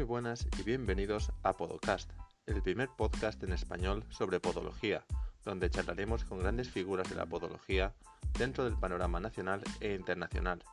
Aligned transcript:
Muy 0.00 0.06
buenas 0.06 0.46
y 0.58 0.62
bienvenidos 0.62 1.30
a 1.42 1.52
Podocast, 1.52 2.10
el 2.46 2.62
primer 2.62 2.88
podcast 2.88 3.42
en 3.42 3.52
español 3.52 4.02
sobre 4.08 4.40
podología, 4.40 5.04
donde 5.44 5.68
charlaremos 5.68 6.24
con 6.24 6.38
grandes 6.38 6.70
figuras 6.70 7.10
de 7.10 7.16
la 7.16 7.26
podología 7.26 7.92
dentro 8.38 8.64
del 8.64 8.78
panorama 8.78 9.20
nacional 9.20 9.60
e 9.78 9.92
internacional. 9.92 10.64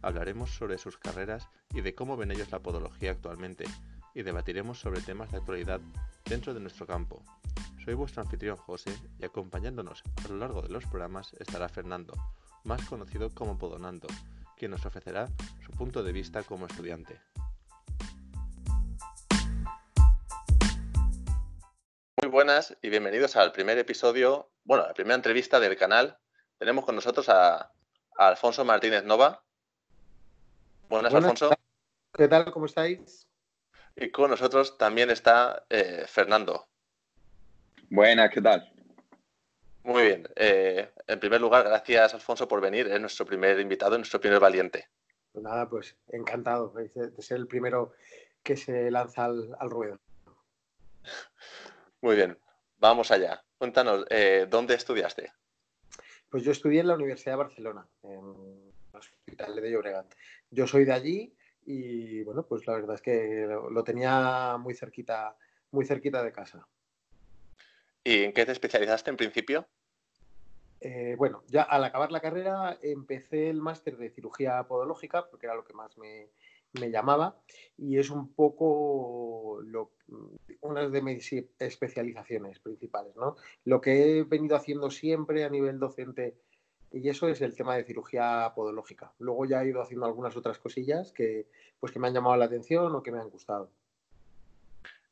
Hablaremos 0.00 0.50
sobre 0.50 0.78
sus 0.78 0.96
carreras 0.96 1.48
y 1.74 1.80
de 1.80 1.96
cómo 1.96 2.16
ven 2.16 2.30
ellos 2.30 2.52
la 2.52 2.60
podología 2.60 3.10
actualmente, 3.10 3.64
y 4.14 4.22
debatiremos 4.22 4.78
sobre 4.78 5.00
temas 5.00 5.32
de 5.32 5.38
actualidad 5.38 5.80
dentro 6.24 6.54
de 6.54 6.60
nuestro 6.60 6.86
campo. 6.86 7.24
Soy 7.84 7.94
vuestro 7.94 8.22
anfitrión 8.22 8.58
José 8.58 8.96
y 9.18 9.24
acompañándonos 9.24 10.04
a 10.24 10.28
lo 10.28 10.36
largo 10.36 10.62
de 10.62 10.68
los 10.68 10.84
programas 10.84 11.32
estará 11.40 11.68
Fernando, 11.68 12.14
más 12.62 12.86
conocido 12.86 13.30
como 13.34 13.58
Podonando, 13.58 14.06
quien 14.56 14.70
nos 14.70 14.86
ofrecerá 14.86 15.28
su 15.66 15.72
punto 15.72 16.04
de 16.04 16.12
vista 16.12 16.44
como 16.44 16.66
estudiante. 16.66 17.18
Buenas 22.38 22.78
y 22.82 22.88
bienvenidos 22.88 23.34
al 23.34 23.50
primer 23.50 23.78
episodio, 23.78 24.48
bueno, 24.62 24.84
a 24.84 24.86
la 24.86 24.94
primera 24.94 25.16
entrevista 25.16 25.58
del 25.58 25.76
canal. 25.76 26.16
Tenemos 26.56 26.84
con 26.84 26.94
nosotros 26.94 27.28
a, 27.28 27.72
Alfonso 28.16 28.64
Martínez 28.64 29.02
Nova. 29.02 29.42
Buenas, 30.88 31.12
Alfonso. 31.12 31.50
¿Qué 32.14 32.28
tal? 32.28 32.52
¿Cómo 32.52 32.66
estáis? 32.66 33.26
Y 33.96 34.12
con 34.12 34.30
nosotros 34.30 34.78
también 34.78 35.10
está 35.10 35.66
eh, 35.68 36.04
Fernando. 36.06 36.68
Buenas, 37.90 38.30
¿qué 38.30 38.40
tal? 38.40 38.72
Muy 39.82 40.04
bien. 40.04 40.28
Eh, 40.36 40.92
en 41.08 41.18
primer 41.18 41.40
lugar, 41.40 41.64
gracias 41.64 42.14
Alfonso 42.14 42.46
por 42.46 42.60
venir. 42.60 42.86
Es 42.86 43.00
nuestro 43.00 43.26
primer 43.26 43.58
invitado, 43.58 43.98
nuestro 43.98 44.20
primer 44.20 44.38
valiente. 44.38 44.86
Pues 45.32 45.42
nada, 45.42 45.68
pues 45.68 45.96
encantado 46.06 46.68
de 46.68 46.88
ser 47.20 47.36
el 47.36 47.48
primero 47.48 47.94
que 48.44 48.56
se 48.56 48.92
lanza 48.92 49.24
al 49.24 49.70
ruedo. 49.70 49.98
Muy 52.00 52.14
bien, 52.14 52.38
vamos 52.76 53.10
allá. 53.10 53.42
Cuéntanos, 53.56 54.06
eh, 54.10 54.46
¿dónde 54.48 54.74
estudiaste? 54.74 55.32
Pues 56.30 56.44
yo 56.44 56.52
estudié 56.52 56.80
en 56.80 56.86
la 56.86 56.94
Universidad 56.94 57.32
de 57.32 57.38
Barcelona, 57.38 57.88
en 58.02 58.12
el 58.12 58.72
Hospital 58.92 59.56
de 59.56 59.70
Llobregat. 59.70 60.14
Yo 60.50 60.66
soy 60.68 60.84
de 60.84 60.92
allí 60.92 61.34
y 61.66 62.22
bueno, 62.22 62.46
pues 62.46 62.66
la 62.68 62.74
verdad 62.74 62.94
es 62.94 63.02
que 63.02 63.46
lo, 63.48 63.82
tenía 63.82 64.56
muy 64.58 64.74
cerquita, 64.74 65.36
muy 65.72 65.86
cerquita 65.86 66.22
de 66.22 66.30
casa. 66.30 66.68
¿Y 68.04 68.22
en 68.22 68.32
qué 68.32 68.46
te 68.46 68.52
especializaste 68.52 69.10
en 69.10 69.16
principio? 69.16 69.66
Eh, 70.80 71.16
bueno, 71.18 71.42
ya 71.48 71.62
al 71.62 71.82
acabar 71.82 72.12
la 72.12 72.20
carrera 72.20 72.78
empecé 72.80 73.50
el 73.50 73.60
máster 73.60 73.96
de 73.96 74.10
cirugía 74.10 74.62
podológica, 74.68 75.28
porque 75.28 75.46
era 75.46 75.56
lo 75.56 75.64
que 75.64 75.74
más 75.74 75.98
me, 75.98 76.30
me 76.72 76.90
llamaba 76.90 77.40
y 77.76 77.98
es 77.98 78.10
un 78.10 78.32
poco 78.34 79.60
lo, 79.62 79.92
una 80.60 80.88
de 80.88 81.02
mis 81.02 81.32
especializaciones 81.58 82.58
principales, 82.58 83.14
¿no? 83.16 83.36
Lo 83.64 83.80
que 83.80 84.18
he 84.18 84.22
venido 84.24 84.56
haciendo 84.56 84.90
siempre 84.90 85.44
a 85.44 85.50
nivel 85.50 85.78
docente 85.78 86.36
y 86.90 87.08
eso 87.08 87.28
es 87.28 87.40
el 87.42 87.54
tema 87.54 87.76
de 87.76 87.84
cirugía 87.84 88.52
podológica. 88.54 89.12
Luego 89.18 89.44
ya 89.44 89.62
he 89.62 89.68
ido 89.68 89.82
haciendo 89.82 90.06
algunas 90.06 90.36
otras 90.36 90.58
cosillas 90.58 91.12
que, 91.12 91.46
pues, 91.78 91.92
que 91.92 91.98
me 91.98 92.08
han 92.08 92.14
llamado 92.14 92.36
la 92.36 92.46
atención 92.46 92.94
o 92.94 93.02
que 93.02 93.12
me 93.12 93.20
han 93.20 93.28
gustado. 93.28 93.70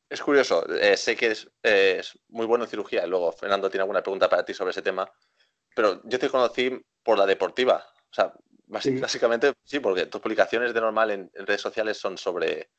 Es 0.09 0.21
curioso, 0.21 0.65
eh, 0.73 0.95
sé 0.95 1.15
que 1.15 1.27
es, 1.27 1.49
es, 1.61 2.17
muy 2.29 2.45
bueno 2.45 2.63
en 2.63 2.69
cirugía, 2.69 3.05
luego 3.05 3.31
Fernando 3.33 3.69
tiene 3.69 3.81
alguna 3.81 4.01
pregunta 4.01 4.29
para 4.29 4.45
ti 4.45 4.53
sobre 4.53 4.71
ese 4.71 4.81
tema, 4.81 5.11
pero 5.75 6.01
yo 6.05 6.17
te 6.17 6.29
conocí 6.29 6.81
por 7.03 7.17
la 7.17 7.25
deportiva, 7.25 7.85
o 8.09 8.13
sea, 8.13 8.33
Básicamente, 8.67 9.53
sí, 9.63 9.79
porque 9.79 10.05
tus 10.07 10.21
publicaciones 10.21 10.73
de 10.73 10.81
normal 10.81 11.11
en, 11.11 11.31
redes 11.33 11.61
sociales 11.61 11.97
son 11.97 12.17
sobre, 12.17 12.69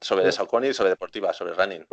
sobre 0.00 0.30
Saucony, 0.30 0.72
sobre 0.72 0.90
deportiva, 0.90 1.32
sobre 1.32 1.52
running. 1.52 1.86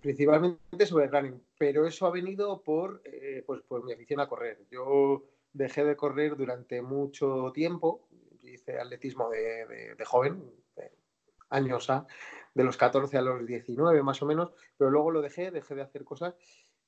principalmente 0.00 0.86
sobre 0.86 1.08
running, 1.08 1.42
pero 1.58 1.86
eso 1.86 2.06
ha 2.06 2.10
venido 2.10 2.62
por, 2.62 3.02
eh, 3.04 3.42
pues, 3.44 3.62
por 3.62 3.84
mi 3.84 3.92
afición 3.92 4.20
a 4.20 4.28
correr. 4.28 4.60
Yo 4.70 5.24
dejé 5.52 5.84
de 5.84 5.96
correr 5.96 6.36
durante 6.36 6.80
mucho 6.80 7.50
tiempo, 7.52 8.06
hice 8.42 8.78
atletismo 8.78 9.30
de, 9.30 9.96
joven, 10.04 10.44
años 11.50 11.90
A, 11.90 12.06
de 12.54 12.64
los 12.64 12.76
14 12.76 13.18
a 13.18 13.22
los 13.22 13.44
19 13.44 14.02
más 14.02 14.22
o 14.22 14.26
menos, 14.26 14.52
pero 14.76 14.90
luego 14.90 15.10
lo 15.10 15.22
dejé, 15.22 15.50
dejé 15.50 15.74
de 15.74 15.82
hacer 15.82 16.04
cosas 16.04 16.34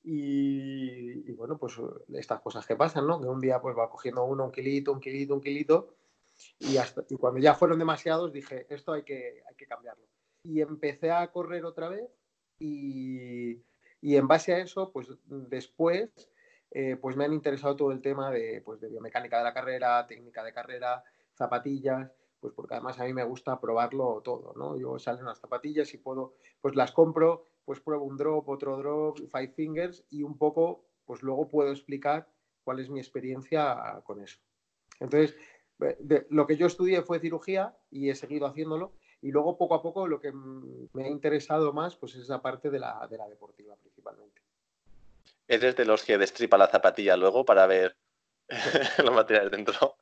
y, 0.03 1.31
bueno, 1.33 1.57
pues 1.57 1.75
estas 2.13 2.41
cosas 2.41 2.65
que 2.65 2.75
pasan, 2.75 3.05
¿no? 3.05 3.19
Que 3.19 3.27
un 3.27 3.39
día 3.39 3.61
pues 3.61 3.77
va 3.77 3.89
cogiendo 3.89 4.23
uno 4.23 4.45
un 4.45 4.51
kilito, 4.51 4.93
un 4.93 4.99
kilito, 4.99 5.35
un 5.35 5.41
kilito 5.41 5.95
y, 6.59 6.77
cuando 7.17 7.39
ya 7.39 7.53
fueron 7.53 7.79
demasiados 7.79 8.31
dije, 8.31 8.65
esto 8.69 8.93
hay 8.93 9.03
que, 9.03 9.43
hay 9.47 9.55
que 9.55 9.67
cambiarlo. 9.67 10.05
Y 10.43 10.61
empecé 10.61 11.11
a 11.11 11.29
correr 11.31 11.65
otra 11.65 11.89
vez 11.89 12.09
y, 12.59 13.61
y 14.01 14.15
en 14.15 14.27
base 14.27 14.53
a 14.53 14.59
eso, 14.59 14.91
pues 14.91 15.07
después, 15.25 16.09
eh, 16.71 16.95
pues 16.95 17.15
me 17.15 17.25
han 17.25 17.33
interesado 17.33 17.75
todo 17.75 17.91
el 17.91 18.01
tema 18.01 18.31
de, 18.31 18.61
pues, 18.63 18.79
biomecánica 18.79 19.37
de 19.37 19.43
la 19.43 19.53
carrera, 19.53 20.05
técnica 20.07 20.43
de 20.43 20.53
carrera, 20.53 21.03
zapatillas, 21.33 22.11
pues 22.39 22.53
porque 22.53 22.75
además 22.75 22.99
a 22.99 23.03
mí 23.03 23.13
me 23.13 23.25
gusta 23.25 23.59
probarlo 23.59 24.21
todo, 24.23 24.53
¿no? 24.55 24.77
Yo 24.77 24.97
salen 24.97 25.25
las 25.25 25.39
zapatillas 25.39 25.93
y 25.93 25.97
puedo, 25.97 26.35
pues 26.61 26.75
las 26.75 26.91
compro, 26.91 27.45
pues 27.69 27.81
pruebo 27.81 28.05
un 28.05 28.17
drop, 28.17 28.49
otro 28.49 28.77
drop, 28.77 29.19
five 29.31 29.49
fingers 29.49 30.03
y 30.09 30.23
un 30.23 30.39
poco, 30.39 30.87
pues 31.05 31.21
luego 31.21 31.47
puedo 31.47 31.69
explicar 31.69 32.27
cuál 32.63 32.79
es 32.79 32.89
mi 32.89 32.99
experiencia 32.99 34.01
con 34.05 34.19
eso. 34.23 34.39
Entonces, 34.99 35.37
lo 36.29 36.47
que 36.47 36.57
yo 36.57 36.65
estudié 36.65 37.03
fue 37.03 37.19
cirugía 37.19 37.77
y 37.91 38.09
he 38.09 38.15
seguido 38.15 38.47
haciéndolo 38.47 38.93
y 39.21 39.29
luego 39.29 39.55
poco 39.55 39.75
a 39.75 39.83
poco 39.83 40.07
lo 40.07 40.19
que 40.19 40.31
me 40.31 41.03
ha 41.03 41.09
interesado 41.09 41.71
más 41.71 41.95
pues 41.95 42.15
es 42.15 42.21
esa 42.21 42.41
parte 42.41 42.71
de 42.71 42.79
la, 42.79 43.07
de 43.07 43.19
la 43.19 43.29
deportiva 43.29 43.75
principalmente. 43.75 44.41
¿Eres 45.47 45.75
de 45.75 45.85
los 45.85 46.03
que 46.03 46.17
destripa 46.17 46.57
la 46.57 46.69
zapatilla 46.69 47.15
luego 47.17 47.45
para 47.45 47.67
ver 47.67 47.95
los 49.05 49.13
materiales 49.13 49.51
dentro? 49.51 49.97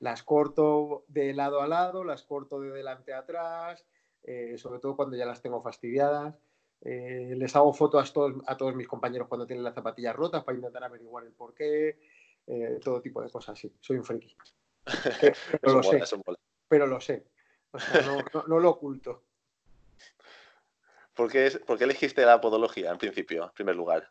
Las 0.00 0.24
corto 0.24 1.04
de 1.06 1.32
lado 1.34 1.62
a 1.62 1.68
lado, 1.68 2.02
las 2.02 2.24
corto 2.24 2.60
de 2.60 2.72
delante 2.72 3.12
a 3.12 3.18
atrás, 3.18 3.86
eh, 4.24 4.58
sobre 4.58 4.80
todo 4.80 4.96
cuando 4.96 5.16
ya 5.16 5.24
las 5.24 5.40
tengo 5.40 5.62
fastidiadas. 5.62 6.36
Eh, 6.82 7.34
les 7.36 7.56
hago 7.56 7.72
fotos 7.72 8.08
a 8.08 8.12
todos, 8.12 8.34
a 8.46 8.56
todos 8.56 8.74
mis 8.74 8.86
compañeros 8.86 9.28
cuando 9.28 9.46
tienen 9.46 9.64
las 9.64 9.74
zapatillas 9.74 10.14
rotas 10.14 10.44
para 10.44 10.56
intentar 10.56 10.84
averiguar 10.84 11.24
el 11.24 11.32
porqué, 11.32 11.98
eh, 12.46 12.78
todo 12.82 13.00
tipo 13.00 13.22
de 13.22 13.30
cosas 13.30 13.58
así. 13.58 13.74
Soy 13.80 13.96
un 13.96 14.04
friki. 14.04 14.36
Pero 15.60 15.74
lo 15.74 15.82
sé. 15.82 16.02
Pero 16.68 16.86
lo 16.86 17.00
sé. 17.00 17.26
no, 18.46 18.58
lo 18.60 18.70
oculto. 18.70 19.24
¿Por 21.14 21.30
qué, 21.30 21.50
elegiste 21.80 22.24
la 22.24 22.40
podología 22.40 22.90
en 22.90 22.98
principio, 22.98 23.44
en 23.44 23.50
primer 23.50 23.76
lugar? 23.76 24.10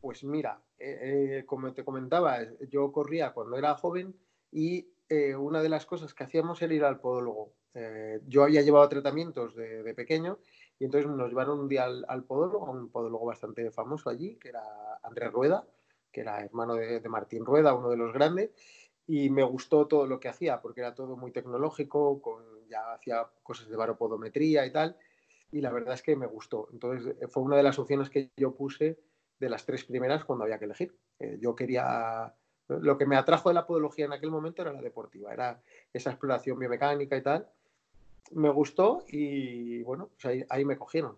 Pues 0.00 0.22
mira, 0.22 0.62
eh, 0.78 1.42
como 1.46 1.72
te 1.72 1.84
comentaba, 1.84 2.38
yo 2.68 2.92
corría 2.92 3.32
cuando 3.32 3.56
era 3.56 3.74
joven 3.74 4.14
y 4.52 4.88
una 5.38 5.62
de 5.62 5.68
las 5.68 5.86
cosas 5.86 6.12
que 6.12 6.24
hacíamos 6.24 6.60
era 6.62 6.74
ir 6.74 6.84
al 6.84 6.98
podólogo. 6.98 7.52
yo 8.26 8.42
había 8.42 8.62
llevado 8.62 8.88
tratamientos 8.88 9.54
de, 9.54 9.94
pequeño 9.94 10.38
y 10.78 10.84
entonces 10.84 11.10
nos 11.10 11.28
llevaron 11.28 11.60
un 11.60 11.68
día 11.68 11.84
al, 11.84 12.24
podólogo, 12.24 12.70
un 12.70 12.90
podólogo 12.90 13.26
bastante 13.26 13.70
famoso 13.70 14.10
allí, 14.10 14.36
que 14.36 14.48
era 14.48 14.62
Andrés 15.02 15.32
Rueda, 15.32 15.66
que 16.10 16.22
era 16.22 16.40
hermano 16.40 16.74
de, 16.74 17.00
Martín 17.08 17.44
Rueda, 17.44 17.74
uno 17.74 17.90
de 17.90 17.96
los 17.96 18.12
grandes, 18.12 18.50
y 19.06 19.30
me 19.30 19.42
gustó 19.42 19.86
todo 19.86 20.06
lo 20.06 20.18
que 20.18 20.28
hacía, 20.28 20.60
porque 20.60 20.80
era 20.80 20.94
todo 20.94 21.16
muy 21.16 21.30
tecnológico, 21.30 22.20
con, 22.20 22.42
ya 22.68 22.94
hacía 22.94 23.26
cosas 23.42 23.68
de 23.68 23.76
baropodometría 23.76 24.66
y 24.66 24.72
tal, 24.72 24.96
y 25.52 25.60
la 25.60 25.70
verdad 25.70 25.94
es 25.94 26.02
que 26.02 26.16
me 26.16 26.26
gustó. 26.26 26.68
Entonces 26.72 27.16
fue 27.30 27.42
una 27.42 27.56
de 27.56 27.62
las 27.62 27.78
opciones 27.78 28.10
que 28.10 28.30
yo 28.36 28.54
puse 28.54 28.98
de 29.38 29.48
las 29.48 29.64
tres 29.64 29.84
primeras 29.84 30.24
cuando 30.24 30.44
había 30.44 30.58
que 30.58 30.64
elegir. 30.64 30.96
Eh, 31.18 31.38
yo 31.40 31.54
quería, 31.54 32.34
lo 32.66 32.98
que 32.98 33.06
me 33.06 33.16
atrajo 33.16 33.50
de 33.50 33.54
la 33.54 33.66
podología 33.66 34.06
en 34.06 34.12
aquel 34.12 34.30
momento 34.30 34.62
era 34.62 34.72
la 34.72 34.82
deportiva, 34.82 35.32
era 35.32 35.62
esa 35.92 36.10
exploración 36.10 36.58
biomecánica 36.58 37.16
y 37.16 37.22
tal, 37.22 37.48
me 38.32 38.50
gustó 38.50 39.04
y 39.08 39.82
bueno, 39.82 40.10
pues 40.20 40.44
ahí, 40.48 40.64
me 40.64 40.78
cogieron. 40.78 41.16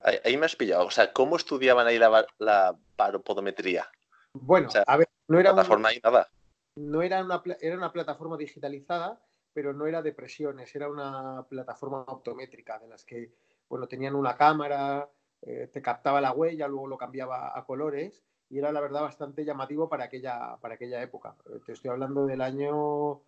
Ahí, 0.00 0.36
me 0.36 0.46
has 0.46 0.56
pillado. 0.56 0.86
O 0.86 0.90
sea, 0.90 1.12
¿cómo 1.12 1.36
estudiaban 1.36 1.86
ahí 1.86 1.98
la, 1.98 2.26
la 2.38 2.76
paropodometría? 2.96 3.88
Bueno, 4.32 4.68
a 4.86 4.96
ver, 4.96 5.08
no 5.28 5.40
era 5.40 5.52
plataforma 5.52 5.88
una, 5.90 6.10
nada. 6.10 6.30
No 6.76 7.02
era 7.02 7.24
una, 7.24 7.42
era 7.60 7.76
una 7.76 7.92
plataforma 7.92 8.36
digitalizada, 8.36 9.20
pero 9.52 9.72
no 9.72 9.86
era 9.86 10.02
de 10.02 10.12
presiones, 10.12 10.74
era 10.74 10.88
una 10.88 11.44
plataforma 11.48 12.00
optométrica 12.00 12.78
de 12.78 12.88
las 12.88 13.04
que, 13.04 13.32
bueno, 13.68 13.88
tenían 13.88 14.14
una 14.14 14.36
cámara, 14.36 15.08
eh, 15.42 15.70
te 15.72 15.82
captaba 15.82 16.20
la 16.20 16.32
huella, 16.32 16.68
luego 16.68 16.86
lo 16.86 16.98
cambiaba 16.98 17.58
a 17.58 17.64
colores 17.64 18.22
y 18.48 18.58
era 18.58 18.70
la 18.72 18.80
verdad 18.80 19.02
bastante 19.02 19.44
llamativo 19.44 19.88
para 19.88 20.04
aquella, 20.04 20.56
para 20.60 20.74
aquella 20.74 21.02
época. 21.02 21.34
Te 21.64 21.72
estoy 21.72 21.90
hablando 21.90 22.26
del 22.26 22.40
año 22.42 23.22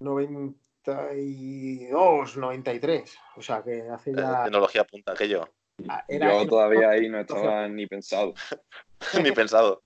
90 0.00 0.58
92, 0.84 2.36
93. 2.36 3.18
O 3.36 3.42
sea 3.42 3.62
que 3.62 3.82
hace 3.88 4.14
ya. 4.14 4.44
tecnología 4.44 4.84
punta 4.84 5.12
aquello. 5.12 5.48
Ah, 5.88 6.04
yo 6.08 6.46
todavía 6.46 6.90
ahí 6.90 7.08
no 7.08 7.20
estaba 7.20 7.68
ni 7.68 7.86
pensado. 7.86 8.34
ni 9.22 9.32
pensado. 9.32 9.82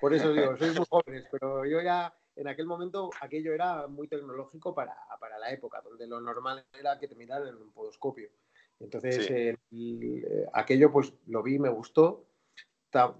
Por 0.00 0.14
eso 0.14 0.32
digo, 0.32 0.56
sois 0.56 0.76
muy 0.76 0.86
jóvenes, 0.88 1.26
pero 1.30 1.64
yo 1.64 1.80
ya 1.80 2.14
en 2.36 2.48
aquel 2.48 2.66
momento 2.66 3.10
aquello 3.20 3.52
era 3.52 3.86
muy 3.86 4.08
tecnológico 4.08 4.74
para, 4.74 4.96
la 5.38 5.50
época, 5.50 5.80
donde 5.82 6.06
lo 6.06 6.20
normal 6.20 6.64
era 6.78 6.98
que 6.98 7.08
te 7.08 7.14
miraran 7.14 7.48
en 7.48 7.56
un 7.56 7.72
podoscopio. 7.72 8.30
Entonces, 8.78 9.28
eh, 9.30 9.56
aquello 10.52 10.90
pues 10.90 11.12
lo 11.26 11.42
vi, 11.42 11.58
me 11.58 11.68
gustó. 11.68 12.26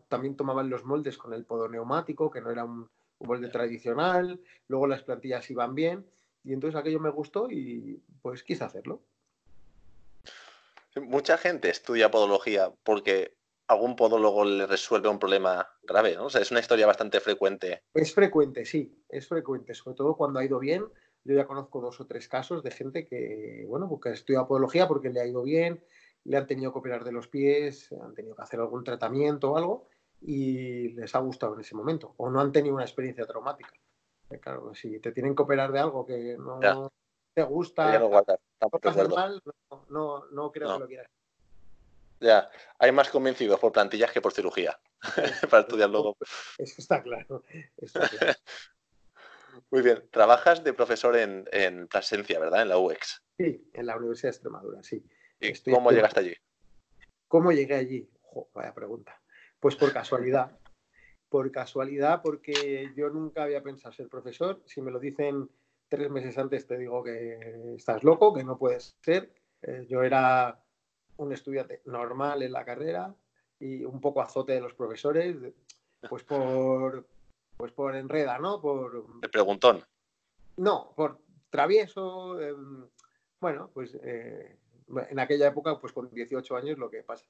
también 0.09 0.37
tomaban 0.37 0.71
los 0.71 0.85
moldes 0.85 1.19
con 1.19 1.33
el 1.35 1.45
podoneumático, 1.45 2.31
que 2.31 2.41
no 2.41 2.51
era 2.51 2.65
un, 2.65 2.89
molde 3.21 3.49
tradicional. 3.49 4.41
Luego 4.69 4.87
las 4.87 5.03
plantillas 5.03 5.51
iban 5.51 5.75
bien. 5.75 6.07
Y 6.45 6.53
entonces 6.53 6.79
aquello 6.79 7.01
me 7.01 7.11
gustó 7.11 7.51
y 7.51 8.03
pues 8.23 8.43
quise 8.43 8.65
hacerlo. 8.65 9.03
Mucha 10.97 11.39
gente 11.39 11.71
estudia 11.71 12.11
podología 12.11 12.73
porque 12.83 13.35
algún 13.69 13.95
podólogo 13.95 14.45
le 14.45 14.67
resuelve 14.67 15.09
un 15.09 15.21
problema 15.21 15.69
grave, 15.83 16.17
¿no? 16.17 16.27
O 16.27 16.31
sea, 16.31 16.41
es 16.41 16.51
una 16.51 16.61
historia 16.61 16.87
bastante 16.87 17.21
frecuente. 17.21 17.83
Es 17.95 18.13
frecuente, 18.13 18.65
sí, 18.65 19.05
es 19.09 19.29
frecuente, 19.29 19.75
sobre 19.75 19.97
todo 19.97 20.17
cuando 20.17 20.41
ha 20.41 20.45
ido 20.45 20.59
bien. 20.59 20.85
Yo 21.23 21.37
ya 21.37 21.47
conozco 21.47 21.81
dos 21.81 22.01
o 22.01 22.07
tres 22.07 22.27
casos 22.27 22.65
de 22.65 22.71
gente 22.73 23.07
que, 23.07 23.65
bueno, 23.69 23.89
porque 23.89 24.09
ha 24.09 24.13
estudiado 24.13 24.49
podología 24.49 24.89
porque 24.89 25.11
le 25.11 25.21
ha 25.21 25.27
ido 25.27 25.43
bien, 25.43 25.85
le 26.25 26.37
han 26.37 26.47
tenido 26.47 26.73
que 26.73 26.81
operar 26.81 27.05
de 27.05 27.13
los 27.13 27.29
pies, 27.29 27.93
han 27.93 28.15
tenido 28.15 28.35
que 28.35 28.43
hacer 28.43 28.59
algún 28.59 28.83
tratamiento 28.83 29.53
o 29.53 29.57
algo 29.57 29.87
y 30.21 30.89
les 30.91 31.15
ha 31.15 31.19
gustado 31.19 31.55
en 31.55 31.61
ese 31.61 31.75
momento, 31.75 32.15
o 32.17 32.31
no 32.31 32.41
han 32.41 32.53
tenido 32.53 32.75
una 32.75 32.85
experiencia 32.85 33.27
traumática. 33.27 33.73
Eh, 34.31 34.39
claro, 34.39 34.75
si 34.75 35.01
te 35.01 35.13
tienen 35.13 35.35
que 35.35 35.43
operar 35.43 35.73
de 35.73 35.81
algo 35.81 36.07
que 36.07 36.37
no 36.39 36.93
te 37.35 37.43
gusta, 37.43 37.99
no, 37.99 38.11
no, 39.89 40.25
no, 40.31 40.53
creo 40.53 40.75
que 40.75 40.79
lo 40.81 40.87
quieras 40.87 41.11
ya, 42.21 42.51
hay 42.79 42.93
más 42.93 43.09
convencidos 43.09 43.59
por 43.59 43.73
plantillas 43.73 44.13
que 44.13 44.21
por 44.21 44.33
cirugía 44.33 44.79
para 45.51 45.63
estudiar 45.63 45.91
luego. 45.91 46.17
Eso 46.59 46.75
está 46.79 47.03
claro. 47.03 47.43
Muy 49.71 49.83
bien, 49.83 50.09
trabajas 50.11 50.63
de 50.63 50.73
profesor 50.73 51.17
en, 51.17 51.49
en 51.51 51.89
Plasencia, 51.89 52.39
¿verdad? 52.39 52.63
En 52.63 52.69
la 52.69 52.79
UX. 52.79 53.23
Sí, 53.37 53.69
en 53.73 53.87
la 53.87 53.97
Universidad 53.97 54.29
de 54.29 54.37
Extremadura, 54.37 54.83
sí. 54.83 55.05
¿Y 55.41 55.53
cómo 55.73 55.91
llegaste 55.91 56.21
allí? 56.21 56.37
¿Cómo 57.27 57.53
llegué 57.53 57.75
allí? 57.75 58.09
vaya 58.55 58.73
pregunta. 58.75 59.21
Pues 59.61 59.77
por 59.77 59.93
casualidad. 59.93 60.59
por 61.29 61.53
casualidad, 61.53 62.23
porque 62.23 62.93
yo 62.97 63.09
nunca 63.09 63.45
había 63.45 63.63
pensado 63.63 63.93
ser 63.93 64.09
profesor. 64.09 64.61
Si 64.67 64.83
me 64.83 64.91
lo 64.91 64.99
dicen 64.99 65.49
tres 65.89 66.11
meses 66.11 66.37
antes, 66.39 66.67
te 66.67 66.77
digo 66.77 67.05
que 67.05 67.75
estás 67.77 68.03
loco, 68.03 68.35
que 68.35 68.43
no 68.43 68.59
puedes 68.59 68.97
ser. 69.01 69.33
Eh, 69.63 69.87
yo 69.89 70.03
era 70.03 70.61
un 71.19 71.33
estudiante 71.33 71.83
normal 71.85 72.43
en 72.43 72.53
la 72.53 72.65
carrera 72.65 73.15
y 73.61 73.85
un 73.85 74.01
poco 74.01 74.23
azote 74.23 74.55
de 74.55 74.61
los 74.61 74.75
profesores, 74.75 75.37
pues 76.09 76.25
por, 76.25 77.07
pues 77.57 77.73
por 77.73 77.95
enreda, 77.95 78.39
¿no? 78.39 78.61
Por... 78.61 79.21
De 79.21 79.29
preguntón. 79.29 79.85
No, 80.57 80.93
por 80.97 81.19
travieso. 81.51 82.41
Em, 82.41 82.89
bueno, 83.41 83.71
pues 83.73 83.97
eh, 84.03 84.57
en 85.11 85.19
aquella 85.19 85.49
época, 85.49 85.79
pues 85.79 85.93
con 85.93 86.11
18 86.11 86.57
años 86.57 86.79
lo 86.79 86.91
que 86.91 87.03
pasa. 87.03 87.27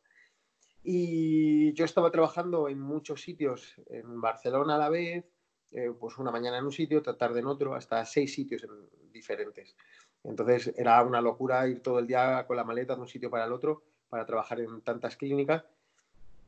Y 0.83 1.73
yo 1.75 1.85
estaba 1.85 2.11
trabajando 2.11 2.69
en 2.69 2.81
muchos 2.81 3.21
sitios, 3.21 3.75
en 3.87 4.21
Barcelona 4.21 4.77
a 4.77 4.79
la 4.79 4.89
vez, 4.89 5.25
eh, 5.73 5.93
pues 5.99 6.19
una 6.19 6.31
mañana 6.31 6.59
en 6.59 6.65
un 6.65 6.73
sitio, 6.73 6.99
otra 6.99 7.17
tarde 7.17 7.41
en 7.41 7.47
otro, 7.47 7.75
hasta 7.75 8.05
seis 8.05 8.35
sitios 8.35 8.67
diferentes. 9.13 9.77
Entonces 10.25 10.73
era 10.77 11.03
una 11.03 11.21
locura 11.21 11.67
ir 11.69 11.83
todo 11.83 11.99
el 11.99 12.07
día 12.07 12.45
con 12.47 12.57
la 12.57 12.65
maleta 12.65 12.95
de 12.95 13.01
un 13.01 13.09
sitio 13.09 13.31
para 13.31 13.45
el 13.45 13.53
otro 13.53 13.83
para 14.09 14.27
trabajar 14.27 14.61
en 14.61 14.81
tantas 14.83 15.17
clínicas. 15.17 15.65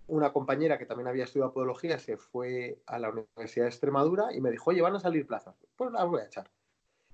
Una 0.08 0.32
compañera 0.32 0.78
que 0.78 0.86
también 0.86 1.08
había 1.08 1.24
estudiado 1.24 1.52
podología 1.52 1.98
se 1.98 2.16
fue 2.16 2.82
a 2.86 2.98
la 2.98 3.10
Universidad 3.10 3.66
de 3.66 3.70
Extremadura 3.70 4.34
y 4.34 4.40
me 4.40 4.50
dijo, 4.50 4.70
oye, 4.70 4.82
van 4.82 4.96
a 4.96 5.00
salir 5.00 5.26
plazas. 5.26 5.54
Pues 5.76 5.92
las 5.92 6.06
voy 6.06 6.20
a 6.20 6.26
echar. 6.26 6.50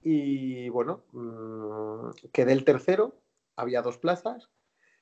Y 0.03 0.69
bueno, 0.71 1.03
mm, 1.13 2.11
quedé 2.33 2.53
el 2.53 2.65
tercero, 2.65 3.15
había 3.57 3.83
dos 3.83 3.99
plazas. 3.99 4.49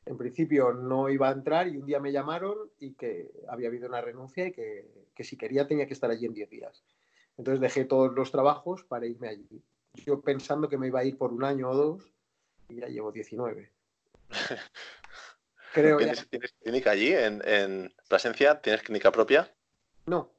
En 0.07 0.17
principio 0.17 0.73
no 0.73 1.09
iba 1.11 1.29
a 1.29 1.33
entrar 1.33 1.69
y 1.69 1.77
un 1.77 1.87
día 1.87 2.01
me 2.01 2.13
llamaron 2.13 2.71
y 2.79 2.95
que 2.95 3.31
había 3.49 3.69
habido 3.69 3.89
una 3.89 4.01
renuncia 4.01 4.47
y 4.47 4.53
que, 4.53 4.89
que 5.15 5.25
si 5.25 5.37
quería 5.37 5.67
tenía 5.67 5.87
que 5.87 5.95
estar 5.95 6.11
allí 6.11 6.27
en 6.27 6.35
10 6.35 6.49
días. 6.49 6.85
Entonces 7.37 7.61
dejé 7.61 7.85
todos 7.85 8.15
los 8.15 8.31
trabajos 8.31 8.85
para 8.85 9.07
irme 9.07 9.29
allí 9.29 9.63
yo 10.05 10.21
pensando 10.21 10.69
que 10.69 10.79
me 10.79 10.89
iba 10.89 11.01
a 11.01 11.05
ir 11.05 11.17
por 11.17 11.33
un 11.33 11.45
año 11.45 11.71
o 11.71 11.75
dos 11.75 12.13
y 12.69 12.81
ya 12.81 12.87
llevo 12.89 13.13
19. 13.13 13.73
Creo 15.73 15.99
¿Tienes, 15.99 16.27
clínica 16.63 16.91
allí 16.91 17.13
en, 17.13 17.43
en, 17.45 17.95
Plasencia? 18.09 18.61
¿Tienes 18.61 18.83
clínica 18.83 19.13
propia? 19.13 19.53
No. 20.07 20.33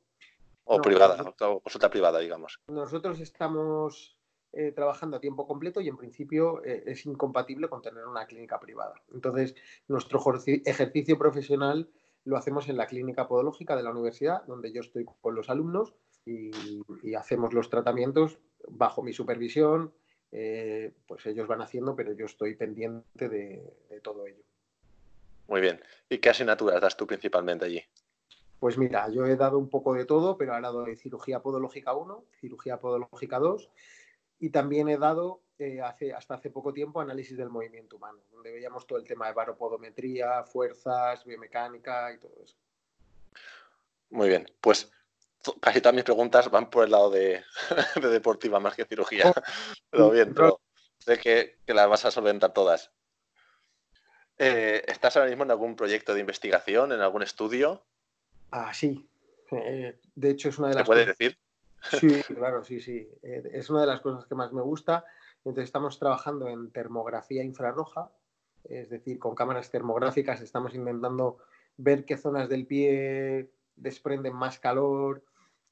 ¿O 0.64 0.82
privada? 0.82 1.34
O 1.42 1.62
consulta 1.62 1.90
privada, 1.90 2.20
digamos. 2.20 2.60
Nosotros 2.68 3.20
estamos 3.20 4.17
eh, 4.60 4.72
trabajando 4.72 5.18
a 5.18 5.20
tiempo 5.20 5.46
completo 5.46 5.82
y 5.82 5.88
en 5.88 5.98
principio 5.98 6.64
eh, 6.64 6.84
es 6.88 7.06
incompatible 7.06 7.68
con 7.70 7.82
tener 7.82 8.06
una 8.06 8.26
clínica 8.26 8.60
privada. 8.60 8.96
Entonces, 9.14 9.56
nuestro 9.88 10.22
ejercicio 10.66 11.18
profesional 11.18 11.90
lo 12.26 12.38
hacemos 12.38 12.68
en 12.68 12.78
la 12.78 12.88
clínica 12.88 13.28
podológica 13.28 13.76
de 13.76 13.84
la 13.84 13.92
universidad, 13.92 14.44
donde 14.48 14.72
yo 14.72 14.82
estoy 14.82 15.06
con 15.22 15.36
los 15.36 15.50
alumnos 15.50 15.94
y 16.26 17.14
hacemos 17.16 17.54
los 17.54 17.70
tratamientos 17.70 18.38
bajo 18.68 19.02
mi 19.02 19.14
supervisión, 19.14 19.94
eh, 20.32 20.94
pues 21.08 21.26
ellos 21.26 21.48
van 21.48 21.62
haciendo, 21.62 21.96
pero 21.96 22.12
yo 22.14 22.26
estoy 22.26 22.56
pendiente 22.56 23.30
de, 23.30 23.62
todo 24.04 24.28
ello. 24.28 24.44
Muy 25.48 25.62
bien. 25.62 25.80
¿Y 26.10 26.18
qué 26.18 26.30
asignaturas 26.30 26.82
das 26.82 26.98
tú 26.98 27.08
principalmente 27.08 27.66
allí? 27.66 27.82
Pues 28.60 28.78
mira, 28.78 29.08
yo 29.10 29.26
he 29.26 29.36
dado 29.36 29.58
un 29.58 29.70
poco 29.70 29.94
de 29.94 30.06
todo, 30.06 30.38
pero 30.38 30.54
ahora 30.54 30.70
doy 30.70 30.96
cirugía 30.98 31.42
podológica 31.42 31.94
1, 31.94 32.26
cirugía 32.40 32.80
podológica 32.80 33.40
2 33.40 33.70
y 34.40 34.50
también 34.50 34.90
he 34.90 34.98
dado 34.98 35.42
eh, 35.60 35.82
hace, 35.82 36.14
hasta 36.14 36.36
hace 36.36 36.50
poco 36.50 36.74
tiempo 36.74 37.02
análisis 37.02 37.36
del 37.36 37.50
movimiento 37.50 37.96
humano, 37.96 38.20
donde 38.32 38.52
veíamos 38.52 38.86
todo 38.86 39.00
el 39.00 39.06
tema 39.06 39.28
de 39.28 39.34
baropodometría, 39.34 40.44
fuerzas, 40.44 41.26
biomecánica 41.26 42.14
y 42.14 42.20
todo 42.20 42.34
eso. 42.44 42.56
Muy 44.10 44.30
bien, 44.30 44.46
pues 44.62 44.92
casi 45.60 45.82
todas 45.82 45.96
mis 45.96 46.04
preguntas 46.04 46.50
van 46.50 46.70
por 46.70 46.84
el 46.86 46.92
lado 46.92 47.10
de, 47.10 47.44
deportiva 48.02 48.60
más 48.60 48.76
que 48.76 48.86
cirugía. 48.86 49.32
Oh. 49.32 49.34
Pero 49.90 50.12
bien, 50.12 50.34
pero 50.34 50.62
sé 51.00 51.18
que, 51.18 51.58
las 51.68 51.90
vas 51.90 52.06
a 52.06 52.12
solventar 52.12 52.54
todas. 52.54 52.92
Eh, 54.38 54.84
¿Estás 54.88 55.16
ahora 55.16 55.30
mismo 55.30 55.44
en 55.44 55.52
algún 55.52 55.76
proyecto 55.76 56.14
de 56.14 56.20
investigación, 56.20 56.92
en 56.92 57.02
algún 57.02 57.24
estudio? 57.24 57.84
Ah, 58.52 58.74
sí. 58.74 59.10
Eh, 59.52 60.00
de 60.14 60.30
hecho, 60.30 60.50
es 60.50 60.60
una 60.60 60.70
de 60.70 60.76
las. 60.76 60.84
¿Te 60.84 60.88
puedes 60.88 61.08
decir? 61.08 61.38
Sí, 61.84 62.08
claro, 62.36 62.64
sí, 62.64 62.80
sí. 62.80 63.10
Eh, 63.22 63.50
es 63.54 63.70
una 63.70 63.82
de 63.82 63.88
las 63.88 64.02
cosas 64.02 64.26
que 64.26 64.36
más 64.36 64.54
me 64.54 64.62
gusta. 64.62 65.06
Entonces, 65.38 65.66
estamos 65.66 65.98
trabajando 66.00 66.48
en 66.48 66.72
termografía 66.72 67.44
infrarroja, 67.44 68.12
es 68.64 68.90
decir, 68.90 69.20
con 69.20 69.36
cámaras 69.36 69.72
termográficas 69.72 70.42
estamos 70.42 70.76
intentando 70.76 71.38
ver 71.78 72.06
qué 72.06 72.18
zonas 72.18 72.50
del 72.50 72.66
pie 72.66 73.50
desprenden 73.76 74.34
más 74.34 74.60
calor, 74.60 75.24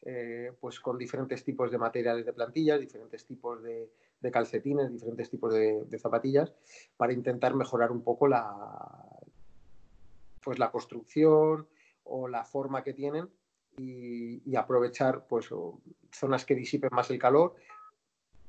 eh, 0.03 0.53
pues 0.59 0.79
con 0.79 0.97
diferentes 0.97 1.43
tipos 1.43 1.71
de 1.71 1.79
materiales 1.79 2.25
de 2.25 2.33
plantillas, 2.33 2.79
diferentes 2.79 3.25
tipos 3.25 3.63
de, 3.63 3.89
calcetines, 4.31 4.91
diferentes 4.91 5.29
tipos 5.29 5.53
de, 5.53 5.99
zapatillas, 5.99 6.53
para 6.97 7.13
intentar 7.13 7.53
mejorar 7.55 7.91
un 7.91 8.03
poco 8.03 8.27
la, 8.27 9.19
pues 10.43 10.57
la 10.57 10.71
construcción 10.71 11.67
o 12.03 12.27
la 12.27 12.43
forma 12.43 12.83
que 12.83 12.93
tienen 12.93 13.29
y, 13.77 14.55
aprovechar 14.55 15.25
pues, 15.27 15.49
zonas 16.11 16.45
que 16.45 16.55
disipen 16.55 16.89
más 16.91 17.09
el 17.09 17.19
calor 17.19 17.55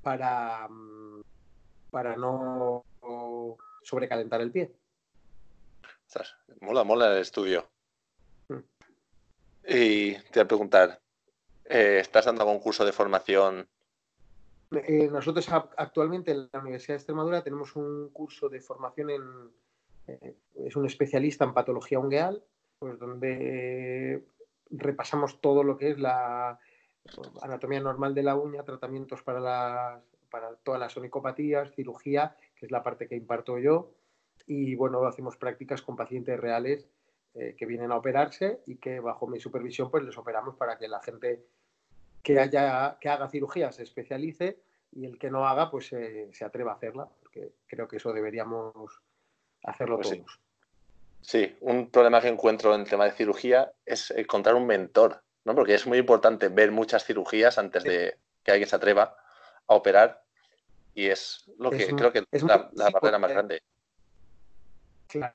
para, 0.03 0.69
para 1.91 2.17
no 2.17 2.85
sobrecalentar 3.83 4.41
el 4.41 4.53
pie. 4.53 4.73
Mola, 6.61 6.85
mola 6.85 7.13
el 7.13 7.21
estudio. 7.21 7.69
Hmm. 8.49 8.61
Y 9.69 10.15
te 10.15 10.41
voy 10.41 10.43
a 10.43 10.49
preguntar, 10.49 11.01
eh, 11.69 11.99
¿Estás 12.01 12.27
dando 12.27 12.43
algún 12.43 12.61
curso 12.61 12.85
de 12.85 12.93
formación? 12.93 13.69
Eh, 14.71 15.09
nosotros 15.11 15.49
actualmente 15.51 16.33
en 16.33 16.49
la 16.53 16.61
Universidad 16.61 16.95
de 16.95 16.99
Extremadura 16.99 17.43
tenemos 17.43 17.75
un 17.77 18.11
curso 18.11 18.49
de 18.49 18.61
formación 18.61 19.11
en... 19.11 19.23
Eh, 20.07 20.37
es 20.67 20.77
un 20.77 20.87
especialista 20.87 21.45
en 21.45 21.55
patología 21.55 21.99
ungueal, 21.99 22.43
pues 22.79 22.99
donde 22.99 24.25
repasamos 24.71 25.41
todo 25.41 25.63
lo 25.63 25.77
que 25.77 25.91
es 25.91 25.99
la 25.99 26.59
anatomía 27.43 27.81
normal 27.81 28.15
de 28.15 28.23
la 28.23 28.35
uña, 28.35 28.65
tratamientos 28.65 29.23
para, 29.23 30.03
para 30.31 30.55
todas 30.57 30.81
las 30.81 30.97
onicopatías, 30.97 31.73
cirugía, 31.75 32.37
que 32.57 32.67
es 32.67 32.73
la 32.73 32.83
parte 32.83 33.09
que 33.09 33.17
imparto 33.17 33.59
yo, 33.59 33.93
y 34.47 34.75
bueno, 34.75 35.05
hacemos 35.07 35.37
prácticas 35.37 35.83
con 35.83 35.97
pacientes 35.97 36.39
reales 36.39 36.89
que 37.59 37.67
vienen 37.67 37.93
a 37.93 37.97
operarse 37.97 38.63
y 38.65 38.77
que 38.77 38.99
bajo 38.99 39.27
mi 39.27 39.39
supervisión 39.39 39.91
pues 39.91 40.03
les 40.03 40.17
operamos 40.17 40.57
para 40.57 40.79
que 40.79 40.89
la 40.89 41.03
gente 41.03 41.45
que, 42.23 42.41
haya, 42.41 42.97
que 42.99 43.11
haga 43.11 43.29
cirugía 43.29 43.71
se 43.73 43.83
especialice 43.83 44.59
y 44.91 45.05
el 45.05 45.19
que 45.19 45.31
no 45.31 45.47
haga, 45.47 45.71
pues 45.71 45.89
se 45.89 46.45
atreva 46.45 46.73
a 46.73 46.77
hacerla, 46.77 47.11
porque 47.21 47.53
creo 47.67 47.87
que 47.87 47.99
eso 47.99 48.13
deberíamos 48.15 49.03
hacerlo 49.65 49.97
pues 49.97 50.11
todos. 50.11 50.33
Sí. 50.33 50.46
Un 51.61 51.91
problema 51.91 52.21
que 52.21 52.29
encuentro 52.29 52.75
en 52.75 52.83
el 52.83 52.89
tema 52.89 53.05
de 53.05 53.13
cirugía 53.13 53.73
es 53.85 54.11
encontrar 54.13 54.55
un 54.55 54.67
mentor, 54.67 55.23
¿no? 55.45 55.55
Porque 55.55 55.75
es 55.75 55.87
muy 55.87 55.99
importante 55.99 56.49
ver 56.49 56.71
muchas 56.71 57.05
cirugías 57.05 57.59
antes 57.59 57.83
de, 57.83 58.17
que 58.43 58.53
alguien 58.53 58.69
se 58.69 58.77
atreva 58.77 59.17
a 59.67 59.75
operar 59.75 60.23
y 60.95 61.07
es 61.07 61.45
lo 61.59 61.71
que 61.71 61.87
creo 61.95 62.13
que 62.13 62.25
es 62.31 62.43
la, 62.43 62.71
barrera 62.93 63.19
más 63.19 63.31
grande. 63.31 63.63
Claro, 65.09 65.35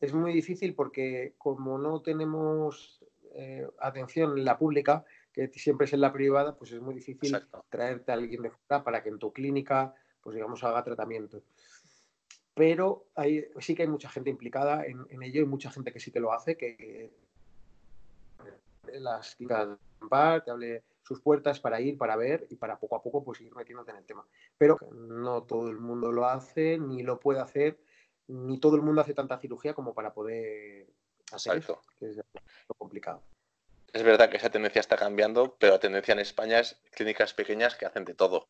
es 0.00 0.12
muy 0.12 0.32
difícil 0.32 0.74
porque 0.74 1.34
como 1.38 1.78
no 1.78 2.00
tenemos 2.02 3.02
eh, 3.34 3.66
atención 3.80 4.38
en 4.38 4.44
la 4.44 4.58
pública, 4.58 5.04
que 5.32 5.48
siempre 5.48 5.86
es 5.86 5.92
en 5.92 6.00
la 6.00 6.12
privada, 6.12 6.54
pues 6.54 6.70
es 6.70 6.80
muy 6.80 6.94
difícil 6.94 7.36
traerte 7.68 8.12
a 8.12 8.14
alguien 8.14 8.42
de 8.42 8.50
fuera 8.50 8.84
para 8.84 9.02
que 9.02 9.08
en 9.08 9.18
tu 9.18 9.32
clínica, 9.32 9.92
pues 10.22 10.34
digamos, 10.34 10.62
haga 10.62 10.84
tratamiento. 10.84 11.42
Pero 12.54 13.06
hay, 13.16 13.46
sí 13.58 13.74
que 13.74 13.82
hay 13.82 13.88
mucha 13.88 14.08
gente 14.08 14.30
implicada 14.30 14.84
en, 14.86 15.22
ello 15.22 15.42
y 15.42 15.44
mucha 15.44 15.70
gente 15.70 15.92
que 15.92 16.00
sí 16.00 16.12
que 16.12 16.20
lo 16.20 16.32
hace, 16.32 16.56
que 16.56 17.12
las 18.92 19.34
clínicas 19.34 19.78
te 20.44 20.50
hable 20.50 20.84
sus 21.02 21.20
puertas 21.20 21.60
para 21.60 21.80
ir, 21.80 21.98
para 21.98 22.16
ver 22.16 22.46
y 22.50 22.56
para 22.56 22.78
poco 22.78 22.96
a 22.96 23.02
poco 23.02 23.24
pues 23.24 23.40
ir 23.40 23.54
metiéndote 23.54 23.90
en 23.90 23.98
el 23.98 24.04
tema. 24.04 24.24
Pero 24.56 24.78
no 24.92 25.42
todo 25.42 25.68
el 25.68 25.78
mundo 25.78 26.12
lo 26.12 26.26
hace, 26.26 26.78
ni 26.78 27.02
lo 27.02 27.18
puede 27.18 27.40
hacer, 27.40 27.78
ni 28.28 28.58
todo 28.58 28.76
el 28.76 28.82
mundo 28.82 29.00
hace 29.00 29.14
tanta 29.14 29.38
cirugía 29.38 29.74
como 29.74 29.92
para 29.92 30.14
poder 30.14 30.86
hacer 31.32 31.58
eso, 31.58 31.82
que 31.98 32.10
es 32.10 32.16
lo 32.16 32.74
complicado. 32.76 33.22
Es 33.92 34.02
verdad 34.02 34.28
que 34.28 34.38
esa 34.38 34.50
tendencia 34.50 34.80
está 34.80 34.96
cambiando, 34.96 35.56
pero 35.58 35.74
la 35.74 35.80
tendencia 35.80 36.12
en 36.12 36.20
España 36.20 36.58
es 36.58 36.80
clínicas 36.92 37.34
pequeñas 37.34 37.76
que 37.76 37.86
hacen 37.86 38.04
de 38.04 38.14
todo. 38.14 38.48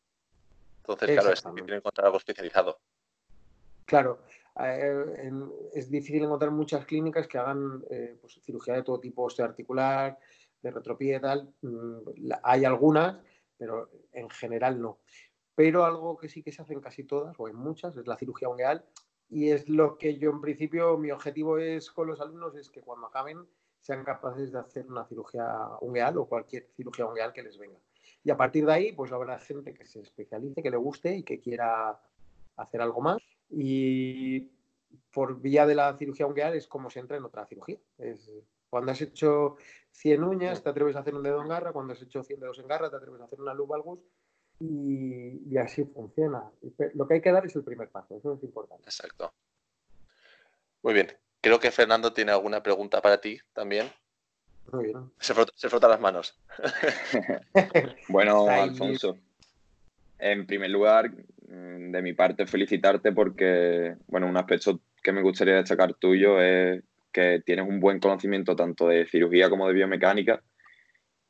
Entonces, 0.77 1.11
claro, 1.11 1.33
es 1.33 1.43
difícil 1.43 1.73
encontrar 1.73 2.05
algo 2.05 2.17
especializado. 2.17 2.79
Claro, 3.85 4.19
eh, 4.59 5.31
es 5.73 5.89
difícil 5.89 6.23
encontrar 6.23 6.51
muchas 6.51 6.85
clínicas 6.85 7.27
que 7.27 7.37
hagan 7.37 7.83
eh, 7.89 8.17
pues, 8.19 8.39
cirugía 8.41 8.75
de 8.75 8.83
todo 8.83 8.99
tipo, 8.99 9.23
osteoarticular, 9.23 10.17
de 10.61 10.71
retropié 10.71 11.17
y 11.17 11.21
tal. 11.21 11.53
Mm, 11.61 11.97
hay 12.43 12.65
algunas, 12.65 13.17
pero 13.57 13.89
en 14.11 14.29
general 14.29 14.81
no. 14.81 14.99
Pero 15.55 15.85
algo 15.85 16.17
que 16.17 16.29
sí 16.29 16.43
que 16.43 16.51
se 16.51 16.61
hacen 16.61 16.81
casi 16.81 17.03
todas, 17.03 17.35
o 17.39 17.47
en 17.47 17.55
muchas, 17.55 17.95
es 17.95 18.07
la 18.07 18.17
cirugía 18.17 18.49
ungueal. 18.49 18.83
Y 19.29 19.49
es 19.49 19.69
lo 19.69 19.97
que 19.97 20.17
yo 20.17 20.31
en 20.31 20.41
principio, 20.41 20.97
mi 20.97 21.11
objetivo 21.11 21.57
es 21.57 21.91
con 21.91 22.07
los 22.07 22.21
alumnos, 22.21 22.55
es 22.55 22.69
que 22.69 22.81
cuando 22.81 23.07
acaben 23.07 23.45
sean 23.79 24.03
capaces 24.03 24.51
de 24.51 24.59
hacer 24.59 24.87
una 24.87 25.05
cirugía 25.05 25.47
ungueal 25.81 26.17
o 26.17 26.25
cualquier 26.27 26.67
cirugía 26.75 27.05
ungueal 27.05 27.33
que 27.33 27.43
les 27.43 27.57
venga. 27.57 27.79
Y 28.23 28.31
a 28.31 28.37
partir 28.37 28.65
de 28.65 28.73
ahí, 28.73 28.91
pues 28.93 29.11
habrá 29.11 29.37
gente 29.39 29.73
que 29.73 29.85
se 29.85 30.01
especialice, 30.01 30.63
que 30.63 30.71
le 30.71 30.77
guste 30.77 31.15
y 31.15 31.23
que 31.23 31.39
quiera 31.39 31.99
hacer 32.57 32.81
algo 32.81 33.01
más. 33.01 33.21
Y 33.49 34.51
por 35.13 35.39
vía 35.39 35.65
de 35.65 35.75
la 35.75 35.97
cirugía 35.97 36.27
ungueal 36.27 36.55
es 36.55 36.67
como 36.67 36.89
se 36.89 36.99
entra 36.99 37.17
en 37.17 37.25
otra 37.25 37.45
cirugía. 37.45 37.77
Es, 37.97 38.29
cuando 38.69 38.91
has 38.91 39.01
hecho 39.01 39.57
100 39.91 40.23
uñas, 40.23 40.63
te 40.63 40.69
atreves 40.69 40.95
a 40.95 40.99
hacer 40.99 41.15
un 41.15 41.23
dedo 41.23 41.41
en 41.41 41.47
garra. 41.47 41.71
Cuando 41.71 41.93
has 41.93 42.01
hecho 42.01 42.23
100 42.23 42.39
dedos 42.39 42.59
en 42.59 42.67
garra, 42.67 42.89
te 42.89 42.97
atreves 42.97 43.21
a 43.21 43.25
hacer 43.25 43.39
una 43.39 43.53
luz 43.53 43.67
valgus. 43.67 43.99
Y, 44.59 45.41
y 45.49 45.57
así 45.57 45.83
funciona. 45.85 46.49
Lo 46.93 47.07
que 47.07 47.15
hay 47.15 47.21
que 47.21 47.31
dar 47.31 47.45
es 47.45 47.55
el 47.55 47.63
primer 47.63 47.89
paso. 47.89 48.17
Eso 48.17 48.33
es 48.33 48.43
importante. 48.43 48.83
Exacto. 48.83 49.33
Muy 50.81 50.93
bien. 50.93 51.07
Creo 51.41 51.59
que 51.59 51.71
Fernando 51.71 52.11
tiene 52.11 52.31
alguna 52.31 52.63
pregunta 52.63 53.01
para 53.01 53.21
ti 53.21 53.39
también. 53.53 53.91
Muy 54.71 54.85
bien. 54.85 55.11
Se 55.19 55.33
frota, 55.33 55.87
las 55.87 55.99
manos. 55.99 56.39
bueno, 58.09 58.47
Alfonso, 58.47 59.17
en 60.17 60.45
primer 60.47 60.71
lugar, 60.71 61.11
de 61.47 62.01
mi 62.01 62.13
parte, 62.13 62.47
felicitarte 62.47 63.11
porque, 63.11 63.95
bueno, 64.07 64.27
un 64.27 64.37
aspecto 64.37 64.81
que 65.01 65.11
me 65.11 65.21
gustaría 65.21 65.55
destacar 65.55 65.93
tuyo 65.93 66.41
es 66.41 66.83
que 67.11 67.41
tienes 67.45 67.67
un 67.67 67.79
buen 67.79 67.99
conocimiento 67.99 68.55
tanto 68.55 68.87
de 68.87 69.05
cirugía 69.05 69.49
como 69.49 69.67
de 69.67 69.73
biomecánica, 69.73 70.41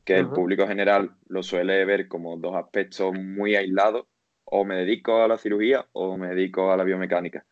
que 0.04 0.18
el 0.18 0.30
público 0.30 0.68
general 0.68 1.12
lo 1.28 1.44
suele 1.44 1.84
ver 1.84 2.08
como 2.08 2.38
dos 2.38 2.56
aspectos 2.56 3.14
muy 3.14 3.56
aislados, 3.56 4.06
o 4.46 4.64
me 4.64 4.76
dedico 4.76 5.22
a 5.24 5.28
la 5.28 5.38
cirugía 5.38 5.86
o 5.94 6.18
me 6.18 6.28
dedico 6.28 6.72
a 6.72 6.78
la 6.78 6.84
biomecánica. 6.84 7.46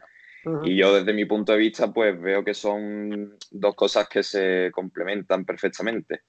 Y 0.63 0.75
yo 0.75 0.93
desde 0.93 1.13
mi 1.13 1.25
punto 1.25 1.53
de 1.53 1.57
vista, 1.57 1.91
pues 1.91 2.19
veo 2.19 2.43
que 2.43 2.53
son 2.53 3.37
dos 3.49 3.75
cosas 3.75 4.07
que 4.09 4.23
se 4.23 4.71
complementan 4.71 5.45
perfectamente. 5.45 6.21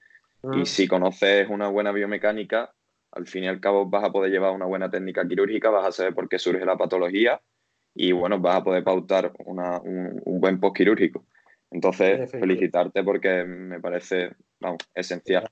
Y 0.53 0.67
si 0.67 0.87
conoces 0.87 1.49
una 1.49 1.69
buena 1.69 1.91
biomecánica, 1.91 2.73
al 3.15 3.27
fin 3.27 3.45
y 3.45 3.49
al 3.49 3.61
cabo 3.61 3.87
vas 3.87 4.05
a 4.05 4.13
poder 4.13 4.31
llevar 4.31 4.53
una 4.53 4.67
buena 4.67 4.91
técnica 4.91 5.27
quirúrgica, 5.27 5.71
vas 5.71 5.87
a 5.87 5.93
saber 5.93 6.15
por 6.15 6.29
qué 6.29 6.39
surge 6.39 6.65
la 6.65 6.77
patología 6.77 7.41
y 7.95 8.13
bueno, 8.13 8.39
vas 8.41 8.57
a 8.57 8.65
poder 8.65 8.83
pautar 8.83 9.33
un, 9.39 10.41
buen 10.41 10.61
postquirúrgico. 10.61 11.25
Entonces, 11.71 12.31
felicitarte 12.31 13.03
porque 13.03 13.45
me 13.45 13.81
parece 13.81 14.33
vamos, 14.61 14.79
esencial. 14.95 15.49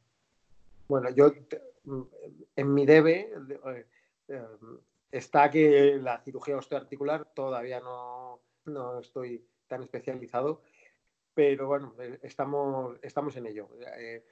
Bueno, 0.88 1.11
yo 1.11 1.33
en 2.57 2.75
mi 2.75 2.87
debe 2.87 3.33
eh, 3.66 3.87
eh, 4.28 4.42
está 5.11 5.50
que 5.50 5.99
la 6.00 6.21
cirugía 6.21 6.57
osteoarticular 6.57 7.26
todavía 7.35 7.81
no, 7.81 8.40
no 8.66 9.00
estoy 9.00 9.45
tan 9.69 9.83
especializado, 9.83 10.62
pero 11.35 11.66
bueno, 11.66 11.95
eh, 12.00 12.19
estamos, 12.23 12.99
estamos 13.02 13.37
en 13.37 13.47
ello. 13.47 13.69
Eh, 13.99 14.25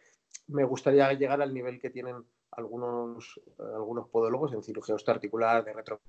me 0.48 0.64
gustaría 0.64 1.12
llegar 1.12 1.40
al 1.40 1.54
nivel 1.54 1.80
que 1.80 1.90
tienen 1.90 2.24
algunos, 2.52 3.40
algunos 3.58 4.08
podólogos 4.08 4.52
en 4.52 4.62
cirugía 4.62 4.94
osteoarticular, 4.94 5.64
de 5.64 5.72
retropié, 5.72 6.02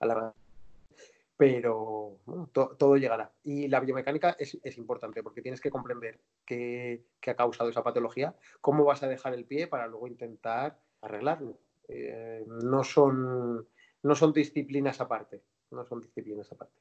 a 0.00 0.32
pero 1.36 2.18
todo 2.52 2.96
llegará. 2.96 3.32
Y 3.42 3.68
la 3.68 3.80
biomecánica 3.80 4.36
es, 4.38 4.58
importante 4.76 5.22
porque 5.22 5.40
tienes 5.40 5.60
que 5.60 5.70
comprender 5.70 6.20
qué, 6.44 7.06
ha 7.26 7.34
causado 7.34 7.70
esa 7.70 7.82
patología, 7.82 8.36
cómo 8.60 8.84
vas 8.84 9.02
a 9.02 9.08
dejar 9.08 9.32
el 9.32 9.46
pie 9.46 9.66
para 9.66 9.86
luego 9.86 10.06
intentar 10.06 10.78
arreglarlo. 11.00 11.58
Eh, 11.88 12.44
no, 12.46 12.84
son, 12.84 13.66
no 14.02 14.14
son 14.14 14.32
disciplinas 14.34 15.00
aparte 15.00 15.42
no 15.70 15.84
son 15.84 16.00
disciplinas 16.00 16.50
aparte. 16.52 16.80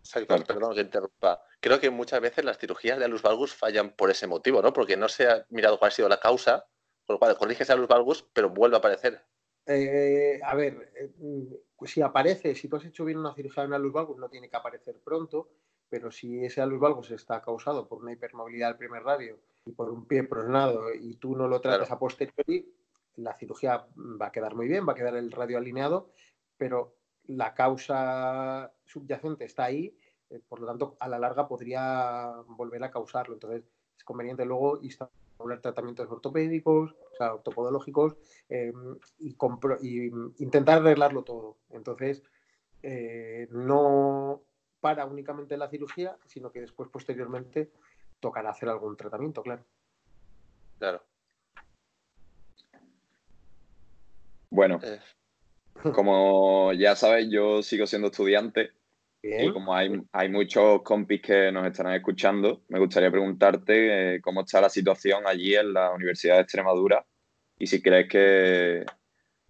Exacto, 0.00 0.36
perdón 0.44 0.74
que 0.74 0.80
interrumpa. 0.80 1.42
Creo 1.60 1.78
que 1.78 1.90
muchas 1.90 2.20
veces 2.20 2.44
las 2.44 2.58
cirugías 2.58 2.98
de 2.98 3.04
alus 3.04 3.22
valgus 3.22 3.54
fallan 3.54 3.90
por 3.90 4.10
ese 4.10 4.26
motivo, 4.26 4.62
¿no? 4.62 4.72
Porque 4.72 4.96
no 4.96 5.08
se 5.08 5.28
ha 5.28 5.46
mirado 5.50 5.78
cuál 5.78 5.90
ha 5.90 5.94
sido 5.94 6.08
la 6.08 6.18
causa, 6.18 6.66
por 7.06 7.14
lo 7.14 7.18
cual 7.18 7.36
corriges 7.36 7.70
alus 7.70 7.88
valgus, 7.88 8.28
pero 8.32 8.50
vuelve 8.50 8.76
a 8.76 8.78
aparecer. 8.78 9.24
Eh, 9.66 10.40
a 10.42 10.54
ver, 10.54 10.92
eh, 10.96 11.12
si 11.84 12.02
aparece, 12.02 12.54
si 12.54 12.68
tú 12.68 12.76
has 12.76 12.84
hecho 12.84 13.04
bien 13.04 13.18
una 13.18 13.34
cirugía 13.34 13.64
en 13.64 13.74
alus 13.74 13.92
valgus, 13.92 14.16
no 14.16 14.28
tiene 14.28 14.48
que 14.48 14.56
aparecer 14.56 15.00
pronto, 15.04 15.50
pero 15.88 16.10
si 16.10 16.44
ese 16.44 16.60
alus 16.60 16.80
valgus 16.80 17.10
está 17.10 17.42
causado 17.42 17.86
por 17.88 17.98
una 17.98 18.12
hipermovilidad 18.12 18.68
del 18.68 18.78
primer 18.78 19.02
radio 19.02 19.38
y 19.64 19.72
por 19.72 19.90
un 19.90 20.06
pie 20.06 20.24
pronado 20.24 20.94
y 20.94 21.16
tú 21.16 21.36
no 21.36 21.46
lo 21.46 21.60
tratas 21.60 21.90
a 21.90 21.98
posteriori, 21.98 22.74
la 23.16 23.34
cirugía 23.36 23.86
va 24.20 24.26
a 24.26 24.32
quedar 24.32 24.54
muy 24.54 24.66
bien, 24.66 24.88
va 24.88 24.92
a 24.92 24.96
quedar 24.96 25.16
el 25.16 25.30
radio 25.30 25.58
alineado, 25.58 26.10
pero 26.56 26.99
la 27.36 27.54
causa 27.54 28.72
subyacente 28.84 29.44
está 29.44 29.64
ahí, 29.64 29.96
eh, 30.30 30.40
por 30.48 30.60
lo 30.60 30.66
tanto, 30.66 30.96
a 31.00 31.08
la 31.08 31.18
larga 31.18 31.48
podría 31.48 32.32
volver 32.46 32.82
a 32.84 32.90
causarlo. 32.90 33.34
Entonces, 33.34 33.64
es 33.96 34.04
conveniente 34.04 34.44
luego 34.44 34.80
instaurar 34.82 35.60
tratamientos 35.60 36.10
ortopédicos, 36.10 36.92
o 36.92 37.16
sea, 37.16 37.34
ortopodológicos, 37.34 38.16
em, 38.48 38.96
y, 39.18 39.34
intentar 40.42 40.78
arreglarlo 40.78 41.22
todo. 41.24 41.58
Entonces, 41.70 42.22
eh, 42.82 43.48
no 43.50 44.42
para 44.80 45.04
únicamente 45.04 45.56
la 45.56 45.68
cirugía, 45.68 46.16
sino 46.26 46.50
que 46.50 46.60
después, 46.60 46.88
posteriormente, 46.88 47.70
tocará 48.18 48.50
hacer 48.50 48.68
algún 48.68 48.96
tratamiento, 48.96 49.42
claro. 49.42 49.64
Claro. 50.78 51.02
Bueno, 54.48 54.80
eh, 54.82 54.98
como 55.94 56.72
ya 56.72 56.96
sabes, 56.96 57.28
yo 57.30 57.62
sigo 57.62 57.86
siendo 57.86 58.08
estudiante 58.08 58.70
y 59.22 59.52
como 59.52 59.74
hay, 59.74 60.00
hay, 60.12 60.28
muchos 60.30 60.82
compis 60.82 61.20
que 61.20 61.52
nos 61.52 61.66
estarán 61.66 61.94
escuchando, 61.94 62.62
me 62.68 62.78
gustaría 62.78 63.10
preguntarte 63.10 64.14
eh, 64.14 64.20
cómo 64.22 64.40
está 64.40 64.62
la 64.62 64.70
situación 64.70 65.26
allí 65.26 65.54
en 65.54 65.74
la 65.74 65.92
Universidad 65.92 66.36
de 66.36 66.42
Extremadura 66.42 67.04
y 67.58 67.66
si 67.66 67.82
crees 67.82 68.08
que, 68.08 68.86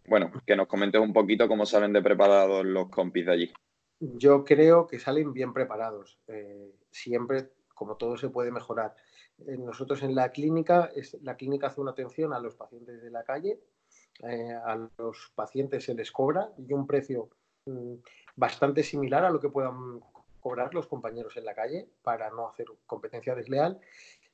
bueno, 0.07 0.33
que 0.45 0.57
nos 0.57 0.67
comentes 0.67 1.01
un 1.01 1.13
poquito 1.13 1.47
cómo 1.47 1.65
salen 1.67 1.93
de 1.93 2.03
preparados 2.03 2.65
los 2.67 2.89
compis 2.91 3.27
de 3.27 3.33
allí. 3.33 3.53
Yo 4.01 4.45
creo 4.45 4.89
que 4.89 4.99
salen 4.99 5.33
bien 5.33 5.53
preparados. 5.53 6.19
Eh, 6.27 6.75
siempre, 6.91 7.51
como 7.73 7.97
todo, 7.97 8.17
se 8.17 8.31
puede 8.31 8.51
mejorar. 8.51 8.97
Eh, 9.47 9.57
nosotros 9.57 10.03
en 10.03 10.17
la 10.17 10.33
clínica, 10.33 10.91
es, 10.97 11.17
la 11.23 11.37
clínica 11.37 11.69
hace 11.69 11.81
una 11.81 11.93
atención 11.93 12.33
a 12.33 12.41
los 12.41 12.57
pacientes 12.57 13.01
de 13.01 13.11
la 13.11 13.23
calle 13.23 13.61
eh, 14.23 14.53
a 14.53 14.89
los 14.99 15.33
pacientes 15.35 15.85
se 15.85 15.95
les 15.95 16.11
cobra 16.11 16.51
y 16.59 16.73
un 16.73 16.87
precio 16.87 17.29
mm, 17.67 17.95
bastante 18.37 18.83
similar 18.83 19.25
a 19.25 19.31
lo 19.31 19.41
que 19.41 19.49
puedan 19.49 20.01
cobrar 20.41 20.75
los 20.75 20.87
compañeros 20.87 21.37
en 21.37 21.45
la 21.45 21.55
calle 21.55 21.89
para 22.03 22.31
no 22.31 22.49
hacer 22.49 22.67
competencia 22.87 23.35
desleal. 23.35 23.79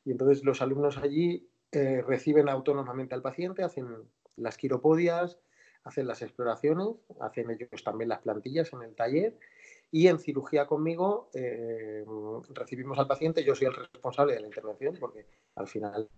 Y 0.05 0.13
entonces 0.13 0.45
los 0.45 0.63
alumnos 0.63 0.99
allí 0.99 1.49
eh, 1.73 2.03
reciben 2.07 2.49
autónomamente 2.49 3.15
al 3.15 3.23
paciente, 3.23 3.63
hacen 3.63 3.87
las 4.37 4.57
quiropodias, 4.57 5.39
hacen 5.85 6.07
las 6.07 6.23
exploraciones, 6.23 6.89
hacen 7.21 7.51
ellos 7.51 7.85
también 7.85 8.09
las 8.09 8.21
plantillas 8.21 8.73
en 8.73 8.83
el 8.83 8.95
taller 8.95 9.37
y 9.91 10.09
en 10.09 10.19
cirugía 10.19 10.67
conmigo 10.67 11.31
eh, 11.35 12.05
recibimos 12.51 12.99
al 12.99 13.07
paciente, 13.07 13.45
yo 13.45 13.55
soy 13.55 13.69
el 13.69 13.75
responsable 13.75 14.35
de 14.35 14.41
la 14.41 14.47
intervención 14.47 14.97
porque 14.99 15.27
al 15.55 15.69
final 15.69 16.09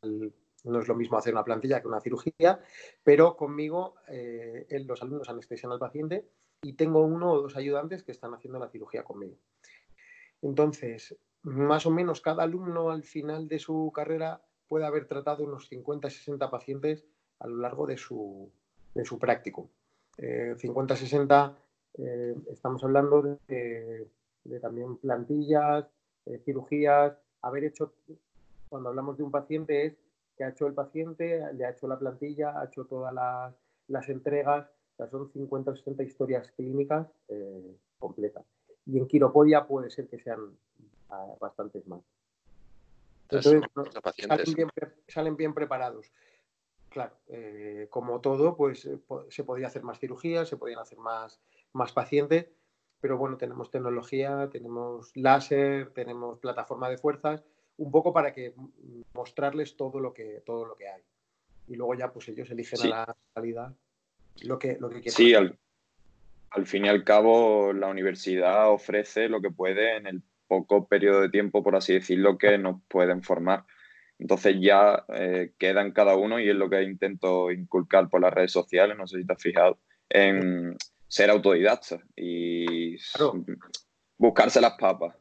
no 0.64 0.80
es 0.80 0.88
lo 0.88 0.94
mismo 0.94 1.18
hacer 1.18 1.32
una 1.32 1.44
plantilla 1.44 1.80
que 1.80 1.88
una 1.88 2.00
cirugía, 2.00 2.60
pero 3.02 3.36
conmigo 3.36 3.94
eh, 4.08 4.66
los 4.86 5.02
alumnos 5.02 5.28
anestesian 5.28 5.72
al 5.72 5.78
paciente 5.78 6.28
y 6.62 6.72
tengo 6.74 7.04
uno 7.04 7.32
o 7.32 7.42
dos 7.42 7.56
ayudantes 7.56 8.02
que 8.02 8.12
están 8.12 8.34
haciendo 8.34 8.58
la 8.58 8.68
cirugía 8.68 9.04
conmigo. 9.04 9.36
Entonces, 10.42 11.16
más 11.42 11.86
o 11.86 11.90
menos 11.90 12.20
cada 12.20 12.42
alumno 12.42 12.90
al 12.90 13.04
final 13.04 13.48
de 13.48 13.58
su 13.58 13.92
carrera 13.94 14.42
puede 14.66 14.86
haber 14.86 15.06
tratado 15.06 15.44
unos 15.44 15.70
50-60 15.70 16.50
pacientes 16.50 17.04
a 17.38 17.46
lo 17.46 17.56
largo 17.56 17.86
de 17.86 17.96
su, 17.96 18.50
de 18.94 19.04
su 19.04 19.18
práctico. 19.18 19.70
50-60 20.18 21.54
eh, 21.98 22.34
estamos 22.50 22.82
hablando 22.84 23.38
de, 23.48 24.08
también 24.60 24.96
plantillas, 24.96 25.86
eh, 26.26 26.40
cirugías, 26.44 27.16
haber 27.42 27.64
hecho, 27.64 27.92
cuando 28.68 28.88
hablamos 28.88 29.16
de 29.16 29.24
un 29.24 29.30
paciente 29.30 29.86
es 29.86 29.96
que 30.38 30.44
ha 30.44 30.50
hecho 30.50 30.68
el 30.68 30.74
paciente, 30.74 31.42
le 31.52 31.66
ha 31.66 31.70
hecho 31.70 31.88
la 31.88 31.98
plantilla, 31.98 32.58
ha 32.58 32.66
hecho 32.66 32.84
todas 32.84 33.12
las, 33.12 34.08
entregas, 34.08 34.70
son 35.10 35.30
50 35.32 35.72
o 35.72 35.76
60 35.76 36.02
historias 36.04 36.52
clínicas 36.52 37.08
eh, 37.28 37.76
completas. 37.98 38.44
Y 38.86 38.98
en 38.98 39.08
quiropodia 39.08 39.66
puede 39.66 39.90
ser 39.90 40.08
que 40.08 40.20
sean 40.20 40.56
ah, 41.10 41.34
bastantes 41.40 41.86
más. 41.88 42.00
Entonces, 43.30 43.60
salen 45.08 45.36
bien, 45.36 45.52
preparados. 45.52 46.10
Claro, 46.88 47.12
eh, 47.26 47.88
como 47.90 48.20
todo, 48.20 48.56
pues 48.56 48.86
eh, 48.86 48.98
se 49.28 49.44
podía 49.44 49.66
hacer 49.66 49.82
más 49.82 49.98
cirugías, 49.98 50.48
se 50.48 50.56
podían 50.56 50.78
hacer 50.78 50.98
más, 50.98 51.40
más 51.72 51.92
pacientes, 51.92 52.46
pero 53.00 53.18
bueno, 53.18 53.36
tenemos 53.36 53.70
tecnología, 53.70 54.48
tenemos 54.50 55.14
láser, 55.14 55.92
tenemos 55.92 56.38
plataforma 56.38 56.88
de 56.88 56.96
fuerzas, 56.96 57.44
un 57.78 57.90
poco 57.90 58.12
para 58.12 58.32
que 58.32 58.54
mostrarles 59.14 59.76
todo 59.76 60.00
lo 60.00 60.12
que, 60.12 60.42
todo 60.44 60.66
lo 60.66 60.76
que 60.76 60.88
hay. 60.88 61.02
Y 61.68 61.76
luego 61.76 61.94
ya 61.94 62.12
pues 62.12 62.28
ellos 62.28 62.50
eligen 62.50 62.80
a 62.82 62.88
la 62.88 63.16
salida 63.34 63.74
lo 64.42 64.58
que, 64.58 64.76
lo 64.78 64.88
que 64.88 65.00
quieren. 65.00 65.12
Sí, 65.12 65.34
al, 65.34 65.58
al 66.50 66.66
fin 66.66 66.84
y 66.84 66.88
al 66.88 67.04
cabo 67.04 67.72
la 67.72 67.88
universidad 67.88 68.70
ofrece 68.70 69.28
lo 69.28 69.40
que 69.40 69.50
puede 69.50 69.96
en 69.96 70.06
el 70.06 70.22
poco 70.46 70.88
periodo 70.88 71.20
de 71.20 71.28
tiempo, 71.28 71.62
por 71.62 71.76
así 71.76 71.94
decirlo, 71.94 72.38
que 72.38 72.58
nos 72.58 72.82
pueden 72.88 73.22
formar. 73.22 73.64
Entonces 74.18 74.56
ya 74.60 75.04
eh, 75.14 75.52
queda 75.58 75.82
en 75.82 75.92
cada 75.92 76.16
uno 76.16 76.40
y 76.40 76.48
es 76.48 76.56
lo 76.56 76.68
que 76.68 76.82
intento 76.82 77.52
inculcar 77.52 78.08
por 78.08 78.20
las 78.20 78.32
redes 78.32 78.50
sociales, 78.50 78.96
no 78.96 79.06
sé 79.06 79.18
si 79.18 79.26
te 79.26 79.32
has 79.32 79.42
fijado, 79.42 79.78
en 80.08 80.76
ser 81.06 81.30
autodidacta 81.30 82.00
y 82.16 82.96
buscarse 84.16 84.60
las 84.60 84.76
papas. 84.78 85.14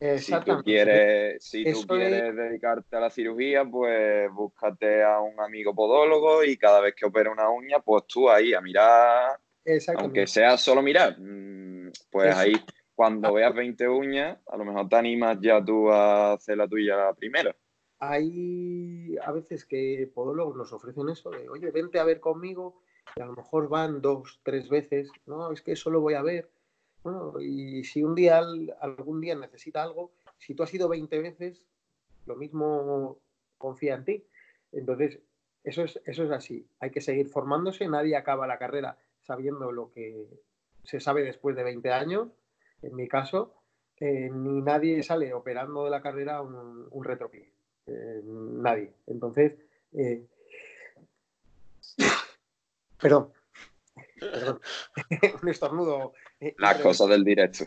Si 0.00 0.32
tú 0.40 0.62
quieres, 0.64 1.44
si 1.44 1.70
tú 1.70 1.86
quieres 1.86 2.34
dedicarte 2.34 2.96
a 2.96 3.00
la 3.00 3.10
cirugía, 3.10 3.66
pues 3.66 4.32
búscate 4.32 5.02
a 5.02 5.20
un 5.20 5.38
amigo 5.38 5.74
podólogo 5.74 6.42
y 6.42 6.56
cada 6.56 6.80
vez 6.80 6.94
que 6.94 7.04
opere 7.04 7.28
una 7.28 7.50
uña, 7.50 7.80
pues 7.80 8.06
tú 8.06 8.30
ahí 8.30 8.54
a 8.54 8.62
mirar, 8.62 9.38
aunque 9.98 10.26
sea 10.26 10.56
solo 10.56 10.80
mirar, 10.80 11.16
mm, 11.20 11.92
pues 12.10 12.34
ahí 12.34 12.54
cuando 12.94 13.28
ah. 13.28 13.32
veas 13.32 13.54
20 13.54 13.88
uñas, 13.90 14.38
a 14.46 14.56
lo 14.56 14.64
mejor 14.64 14.88
te 14.88 14.96
animas 14.96 15.36
ya 15.42 15.62
tú 15.62 15.90
a 15.90 16.32
hacer 16.32 16.56
la 16.56 16.66
tuya 16.66 17.12
primero. 17.12 17.54
Hay 17.98 19.18
a 19.22 19.32
veces 19.32 19.66
que 19.66 20.10
podólogos 20.14 20.56
nos 20.56 20.72
ofrecen 20.72 21.10
eso 21.10 21.28
de, 21.28 21.46
oye, 21.50 21.70
vente 21.70 21.98
a 21.98 22.04
ver 22.04 22.20
conmigo, 22.20 22.80
y 23.16 23.20
a 23.20 23.26
lo 23.26 23.34
mejor 23.34 23.68
van 23.68 24.00
dos, 24.00 24.40
tres 24.42 24.70
veces, 24.70 25.10
no, 25.26 25.52
es 25.52 25.60
que 25.60 25.76
solo 25.76 26.00
voy 26.00 26.14
a 26.14 26.22
ver 26.22 26.48
bueno, 27.02 27.40
y 27.40 27.84
si 27.84 28.02
un 28.02 28.14
día, 28.14 28.40
algún 28.80 29.20
día 29.20 29.34
necesita 29.34 29.82
algo, 29.82 30.12
si 30.38 30.54
tú 30.54 30.62
has 30.62 30.74
ido 30.74 30.88
20 30.88 31.18
veces, 31.20 31.66
lo 32.26 32.36
mismo 32.36 33.18
confía 33.58 33.94
en 33.94 34.04
ti. 34.04 34.24
Entonces, 34.72 35.18
eso 35.64 35.82
es, 35.82 36.00
eso 36.04 36.24
es 36.24 36.30
así. 36.30 36.66
Hay 36.80 36.90
que 36.90 37.00
seguir 37.00 37.28
formándose. 37.28 37.88
Nadie 37.88 38.16
acaba 38.16 38.46
la 38.46 38.58
carrera 38.58 38.96
sabiendo 39.22 39.72
lo 39.72 39.90
que 39.92 40.26
se 40.84 41.00
sabe 41.00 41.22
después 41.22 41.56
de 41.56 41.62
20 41.62 41.92
años, 41.92 42.28
en 42.82 42.96
mi 42.96 43.06
caso, 43.08 43.54
eh, 43.98 44.30
ni 44.32 44.62
nadie 44.62 45.02
sale 45.02 45.32
operando 45.34 45.84
de 45.84 45.90
la 45.90 46.00
carrera 46.02 46.40
un, 46.40 46.88
un 46.90 47.04
retropie. 47.04 47.52
Eh, 47.86 48.22
nadie. 48.24 48.94
Entonces, 49.06 49.54
eh, 49.92 50.24
perdón, 53.00 53.32
un 55.42 55.48
estornudo. 55.48 56.12
Eh, 56.40 56.54
Las 56.58 56.80
cosas 56.80 57.08
del 57.08 57.24
directo. 57.24 57.64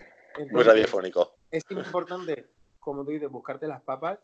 Muy 0.52 0.64
radiofónico. 0.64 1.36
Es 1.52 1.64
importante, 1.70 2.50
como 2.80 3.06
tú 3.06 3.12
dices, 3.12 3.30
buscarte 3.30 3.68
las 3.68 3.82
papas, 3.82 4.20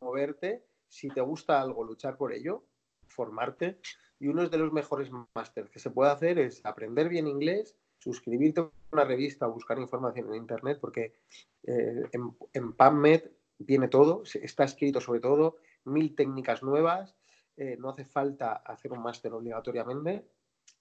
moverte, 0.00 0.64
si 0.88 1.08
te 1.08 1.20
gusta 1.20 1.60
algo, 1.60 1.84
luchar 1.84 2.16
por 2.16 2.32
ello, 2.32 2.64
formarte. 3.08 3.78
Y 4.18 4.28
uno 4.28 4.48
de 4.48 4.58
los 4.58 4.72
mejores 4.72 5.10
másteres 5.34 5.70
que 5.70 5.78
se 5.78 5.90
puede 5.90 6.10
hacer 6.10 6.38
es 6.38 6.64
aprender 6.64 7.08
bien 7.08 7.28
inglés, 7.28 7.76
suscribirte 7.98 8.60
a 8.60 8.70
una 8.92 9.04
revista 9.04 9.46
o 9.46 9.52
buscar 9.52 9.78
información 9.78 10.28
en 10.28 10.36
Internet, 10.36 10.78
porque 10.80 11.20
eh, 11.64 12.02
en, 12.12 12.36
en, 12.52 12.72
PubMed 12.72 13.22
viene 13.58 13.88
todo, 13.88 14.22
está 14.40 14.64
escrito 14.64 15.00
sobre 15.00 15.20
todo, 15.20 15.56
mil 15.84 16.14
técnicas 16.14 16.62
nuevas, 16.62 17.16
eh, 17.56 17.76
no 17.78 17.90
hace 17.90 18.04
falta 18.04 18.52
hacer 18.52 18.92
un 18.92 19.02
máster 19.02 19.32
obligatoriamente 19.32 20.26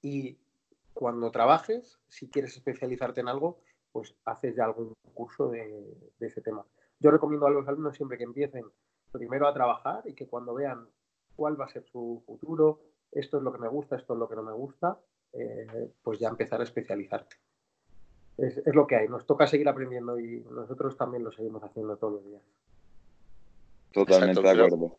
y 0.02 0.38
cuando 0.94 1.32
trabajes, 1.32 2.00
si 2.08 2.30
quieres 2.30 2.56
especializarte 2.56 3.22
en 3.22 3.28
algo, 3.28 3.60
pues 3.92 4.16
haces 4.26 4.56
ya 4.56 4.66
algún 4.66 4.94
curso 5.14 5.50
de, 5.50 5.84
ese 6.20 6.42
tema. 6.42 6.66
Yo 7.00 7.12
recomiendo 7.12 7.46
a 7.46 7.52
los 7.52 7.68
alumnos 7.68 7.96
siempre 7.96 8.18
que 8.18 8.24
empiecen 8.24 8.66
primero 9.12 9.48
a 9.48 9.54
trabajar 9.54 10.04
y 10.06 10.14
que 10.14 10.28
cuando 10.28 10.54
vean 10.54 10.88
cuál 11.36 11.60
va 11.60 11.66
a 11.66 11.70
ser 11.70 11.84
su 11.86 12.24
futuro, 12.26 12.82
esto 13.12 13.38
es 13.38 13.44
lo 13.44 13.52
que 13.52 13.60
me 13.60 13.68
gusta, 13.68 13.96
esto 13.96 14.14
es 14.14 14.20
lo 14.20 14.28
que 14.28 14.36
no 14.36 14.44
me 14.44 14.54
gusta, 14.54 14.98
eh, 15.34 15.92
pues 16.02 16.20
ya 16.20 16.30
empezar 16.30 16.62
a 16.62 16.64
especializarte. 16.64 17.36
Es, 18.38 18.58
es, 18.58 18.74
lo 18.74 18.88
que 18.88 18.96
hay, 18.96 19.08
nos 19.08 19.28
toca 19.28 19.46
seguir 19.46 19.70
aprendiendo 19.70 20.20
y 20.20 20.44
nosotros 20.50 20.98
también 20.98 21.24
lo 21.24 21.32
seguimos 21.32 21.64
haciendo 21.64 21.98
todos 21.98 22.14
los 22.14 22.26
días. 22.26 22.42
Totalmente 23.92 24.42
de 24.42 24.50
acuerdo. 24.50 24.98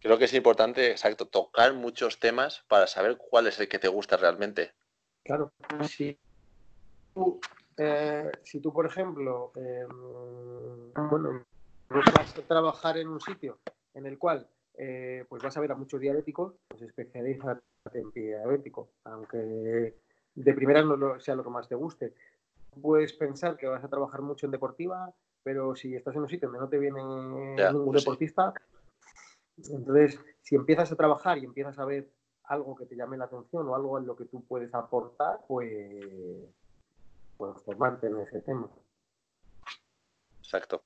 creo 0.00 0.18
que 0.18 0.26
es 0.26 0.34
importante, 0.34 0.90
exacto, 0.90 1.26
tocar 1.26 1.72
muchos 1.72 2.20
temas 2.20 2.64
para 2.68 2.86
saber 2.86 3.16
cuál 3.16 3.46
es 3.46 3.58
el 3.58 3.68
que 3.68 3.78
te 3.78 3.88
gusta 3.88 4.18
realmente. 4.18 4.72
Claro, 5.26 5.52
si 5.88 6.16
tú, 7.12 7.40
eh, 7.76 8.30
si 8.44 8.60
tú 8.60 8.72
por 8.72 8.86
ejemplo, 8.86 9.52
em, 9.56 10.92
bueno, 11.10 11.44
vas 11.88 12.38
a 12.38 12.42
trabajar 12.42 12.96
en 12.98 13.08
un 13.08 13.20
sitio 13.20 13.58
en 13.94 14.06
el 14.06 14.18
cual 14.18 14.48
eh, 14.78 15.24
pues 15.28 15.42
vas 15.42 15.56
a 15.56 15.60
ver 15.60 15.72
a 15.72 15.74
muchos 15.74 16.00
diabéticos, 16.00 16.54
pues 16.68 16.82
especialízate 16.82 17.62
en 17.94 18.10
diabético, 18.12 18.90
aunque 19.04 19.96
de 20.34 20.54
primera 20.54 20.82
no 20.82 21.18
sea 21.18 21.34
lo 21.34 21.42
que 21.42 21.50
más 21.50 21.68
te 21.68 21.74
guste. 21.74 22.14
Puedes 22.80 23.12
pensar 23.14 23.56
que 23.56 23.66
vas 23.66 23.82
a 23.82 23.88
trabajar 23.88 24.20
mucho 24.20 24.46
en 24.46 24.52
deportiva, 24.52 25.12
pero 25.42 25.74
si 25.74 25.96
estás 25.96 26.14
en 26.14 26.22
un 26.22 26.28
sitio 26.28 26.48
donde 26.48 26.60
no 26.60 26.68
te 26.68 26.78
viene 26.78 27.02
ningún 27.02 27.86
pues 27.86 28.04
deportista, 28.04 28.52
entonces 29.56 30.20
si 30.42 30.54
empiezas 30.54 30.92
a 30.92 30.96
trabajar 30.96 31.38
y 31.38 31.44
empiezas 31.44 31.78
a 31.78 31.84
ver 31.84 32.10
algo 32.48 32.76
que 32.76 32.86
te 32.86 32.96
llame 32.96 33.16
la 33.16 33.24
atención 33.24 33.68
o 33.68 33.74
algo 33.74 33.98
en 33.98 34.06
lo 34.06 34.16
que 34.16 34.26
tú 34.26 34.44
puedes 34.44 34.72
aportar, 34.74 35.40
pues, 35.46 36.04
pues 37.36 37.62
formarte 37.62 38.06
en 38.06 38.20
ese 38.20 38.40
tema. 38.40 38.68
Exacto. 40.38 40.82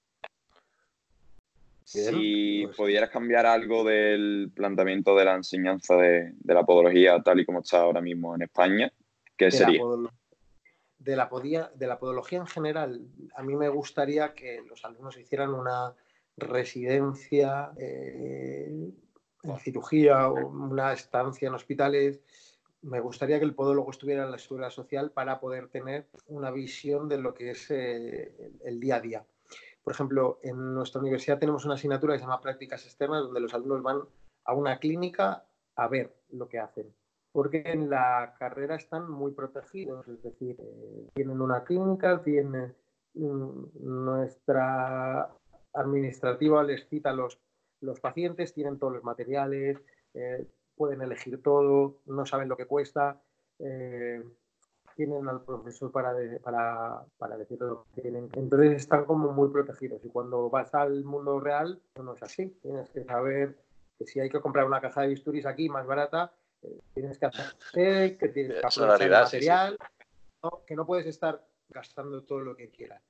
si 1.84 2.62
pues 2.64 2.76
pudieras 2.76 3.10
cambiar 3.10 3.44
algo 3.44 3.84
del 3.84 4.50
planteamiento 4.54 5.14
de 5.16 5.24
la 5.24 5.34
enseñanza 5.34 5.96
de, 5.96 6.34
la 6.44 6.64
podología 6.64 7.20
tal 7.22 7.40
y 7.40 7.44
como 7.44 7.60
está 7.60 7.80
ahora 7.80 8.00
mismo 8.00 8.34
en 8.34 8.42
España, 8.42 8.90
¿qué 9.36 9.50
sería? 9.50 9.82
de, 10.98 11.16
la 11.16 11.28
de 11.74 11.86
la 11.86 11.98
podología 11.98 12.38
en 12.38 12.46
general, 12.46 13.06
a 13.34 13.42
mí 13.42 13.56
me 13.56 13.68
gustaría 13.68 14.34
que 14.34 14.62
los 14.62 14.84
alumnos 14.84 15.18
hicieran 15.18 15.52
una 15.52 15.94
residencia 16.36 17.72
eh, 17.76 18.92
en 19.42 19.58
cirugía 19.58 20.28
o 20.28 20.48
una 20.48 20.92
estancia 20.92 21.48
en 21.48 21.54
hospitales. 21.54 22.20
Me 22.82 23.00
gustaría 23.00 23.38
que 23.38 23.44
el 23.44 23.54
podólogo 23.54 23.90
estuviera 23.90 24.24
en 24.24 24.30
la 24.30 24.38
seguridad 24.38 24.70
social 24.70 25.10
para 25.10 25.40
poder 25.40 25.68
tener 25.68 26.08
una 26.26 26.50
visión 26.50 27.08
de 27.08 27.18
lo 27.18 27.34
que 27.34 27.50
es 27.50 27.70
eh, 27.70 28.52
el 28.64 28.80
día 28.80 28.96
a 28.96 29.00
día. 29.00 29.26
Por 29.82 29.92
ejemplo, 29.92 30.38
en 30.42 30.74
nuestra 30.74 31.00
universidad 31.00 31.38
tenemos 31.38 31.64
una 31.64 31.74
asignatura 31.74 32.14
que 32.14 32.18
se 32.18 32.24
llama 32.24 32.40
prácticas 32.40 32.84
externas, 32.84 33.22
donde 33.22 33.40
los 33.40 33.54
alumnos 33.54 33.82
van 33.82 34.02
a 34.44 34.54
una 34.54 34.78
clínica 34.78 35.44
a 35.76 35.88
ver 35.88 36.14
lo 36.30 36.48
que 36.48 36.58
hacen. 36.58 36.94
Porque 37.32 37.62
en 37.64 37.88
la 37.88 38.34
carrera 38.38 38.76
están 38.76 39.10
muy 39.10 39.32
protegidos, 39.32 40.06
es 40.08 40.22
decir, 40.22 40.56
eh, 40.58 41.08
tienen 41.14 41.40
una 41.40 41.62
clínica, 41.64 42.22
tienen 42.22 42.74
mm, 43.14 43.66
nuestra 43.80 45.30
administrativa 45.72 46.64
les 46.64 46.88
cita 46.88 47.12
los 47.12 47.38
los 47.80 48.00
pacientes 48.00 48.52
tienen 48.54 48.78
todos 48.78 48.94
los 48.94 49.04
materiales, 49.04 49.78
eh, 50.14 50.46
pueden 50.76 51.02
elegir 51.02 51.42
todo, 51.42 52.00
no 52.06 52.26
saben 52.26 52.48
lo 52.48 52.56
que 52.56 52.66
cuesta, 52.66 53.20
eh, 53.58 54.22
tienen 54.96 55.28
al 55.28 55.42
profesor 55.42 55.90
para, 55.92 56.14
para, 56.42 57.04
para, 57.16 57.36
decir 57.38 57.58
lo 57.60 57.86
que 57.94 58.02
tienen. 58.02 58.28
Entonces 58.34 58.72
están 58.72 59.04
como 59.04 59.32
muy 59.32 59.50
protegidos 59.50 60.04
y 60.04 60.08
cuando 60.08 60.50
vas 60.50 60.74
al 60.74 61.04
mundo 61.04 61.40
real 61.40 61.80
no 62.02 62.14
es 62.14 62.22
así. 62.22 62.48
Tienes 62.62 62.90
que 62.90 63.04
saber 63.04 63.56
que 63.98 64.06
si 64.06 64.20
hay 64.20 64.28
que 64.28 64.40
comprar 64.40 64.66
una 64.66 64.80
caja 64.80 65.02
de 65.02 65.08
bisturis 65.08 65.46
aquí 65.46 65.68
más 65.68 65.86
barata, 65.86 66.32
eh, 66.62 66.80
tienes 66.92 67.18
que 67.18 67.26
hacer 67.26 68.18
que 68.18 68.28
tienes 68.28 68.60
que 68.60 68.66
aprovechar 68.66 69.02
el 69.02 69.10
material, 69.10 69.78
que 70.66 70.76
no 70.76 70.86
puedes 70.86 71.06
estar 71.06 71.46
gastando 71.68 72.22
todo 72.24 72.40
lo 72.40 72.56
que 72.56 72.70
quieras. 72.70 73.02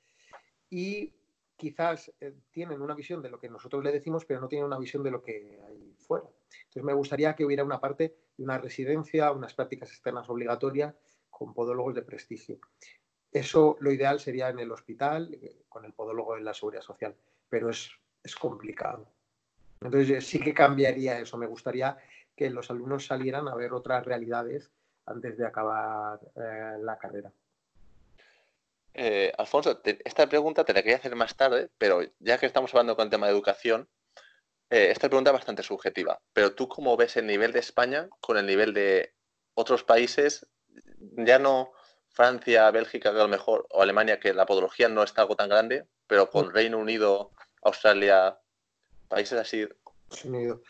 Y 0.69 1.13
quizás 1.61 2.11
eh, 2.21 2.35
tienen 2.51 2.81
una 2.81 2.95
visión 2.95 3.21
de 3.21 3.29
lo 3.29 3.39
que 3.39 3.51
nosotros 3.51 3.85
le 3.85 3.93
decimos, 3.93 4.25
pero 4.25 4.41
no 4.41 4.49
tienen 4.49 4.67
una 4.67 4.79
visión 4.79 5.03
de 5.03 5.11
lo 5.11 5.23
que 5.23 5.61
hay 5.69 5.95
fuera. 5.99 6.27
Entonces 6.65 6.83
me 6.83 6.95
gustaría 6.95 7.37
que 7.37 7.45
hubiera 7.45 7.63
una 7.63 7.79
parte 7.79 8.17
de 8.37 8.45
una 8.45 8.57
residencia, 8.57 9.31
unas 9.31 9.53
prácticas 9.53 9.91
externas 9.91 10.31
obligatorias 10.31 10.95
con 11.29 11.53
podólogos 11.53 11.95
de 11.95 12.03
prestigio. 12.03 12.59
Eso 13.31 13.77
lo 13.81 13.93
ideal 13.93 14.19
sería 14.21 14.49
en 14.49 14.59
el 14.59 14.73
hospital, 14.73 15.35
eh, 15.35 15.65
con 15.69 15.85
el 15.85 15.93
podólogo 15.93 16.37
en 16.39 16.45
la 16.45 16.55
seguridad 16.55 16.83
social, 16.83 17.15
pero 17.51 17.69
es, 17.69 17.91
es 18.25 18.35
complicado. 18.35 19.07
Entonces 19.83 20.27
sí 20.27 20.41
que 20.41 20.55
cambiaría 20.55 21.21
eso. 21.21 21.37
Me 21.37 21.47
gustaría 21.47 21.99
que 22.35 22.49
los 22.49 22.71
alumnos 22.71 23.05
salieran 23.05 23.49
a 23.49 23.55
ver 23.55 23.75
otras 23.75 24.05
realidades 24.07 24.71
antes 25.05 25.37
de 25.37 25.47
acabar 25.47 26.21
eh, 26.37 26.79
la 26.81 26.97
carrera. 26.97 27.31
Eh, 28.95 29.33
Alfonso, 29.39 29.81
esta 30.05 30.29
pregunta 30.29 30.65
te 30.65 30.73
la 30.73 30.83
quería 30.83 30.97
hacer 30.97 31.15
más 31.17 31.37
tarde, 31.37 31.71
pero 31.79 32.01
ya 32.19 32.39
que 32.39 32.47
estamos 32.47 32.73
hablando 32.75 32.97
con 32.97 33.05
el 33.05 33.11
tema 33.11 33.27
de 33.27 33.33
educación, 33.33 33.89
eh, 34.71 34.91
esta 34.91 35.09
pregunta 35.09 35.31
es 35.31 35.35
bastante 35.35 35.63
subjetiva. 35.63 36.21
Pero 36.33 36.55
tú 36.55 36.69
cómo 36.69 36.97
ves 36.97 37.17
el 37.17 37.27
nivel 37.27 37.53
de 37.53 37.61
España 37.61 38.09
con 38.21 38.37
el 38.37 38.47
nivel 38.47 38.75
de 38.75 39.15
otros 39.55 39.85
países, 39.85 40.47
ya 41.17 41.39
no 41.39 41.73
Francia, 42.09 42.71
Bélgica, 42.71 43.13
que 43.13 43.19
a 43.19 43.23
lo 43.23 43.29
mejor, 43.29 43.67
o 43.71 43.83
Alemania, 43.83 44.21
que 44.21 44.35
la 44.35 44.47
podología 44.47 44.89
no 44.89 45.03
está 45.03 45.23
algo 45.23 45.37
tan 45.37 45.49
grande, 45.49 45.87
pero 46.07 46.31
con 46.31 46.49
mm. 46.49 46.51
Reino 46.51 46.79
Unido, 46.79 47.33
Australia, 47.63 48.39
países 49.09 49.39
así. 49.39 49.69
Unido. 50.25 50.63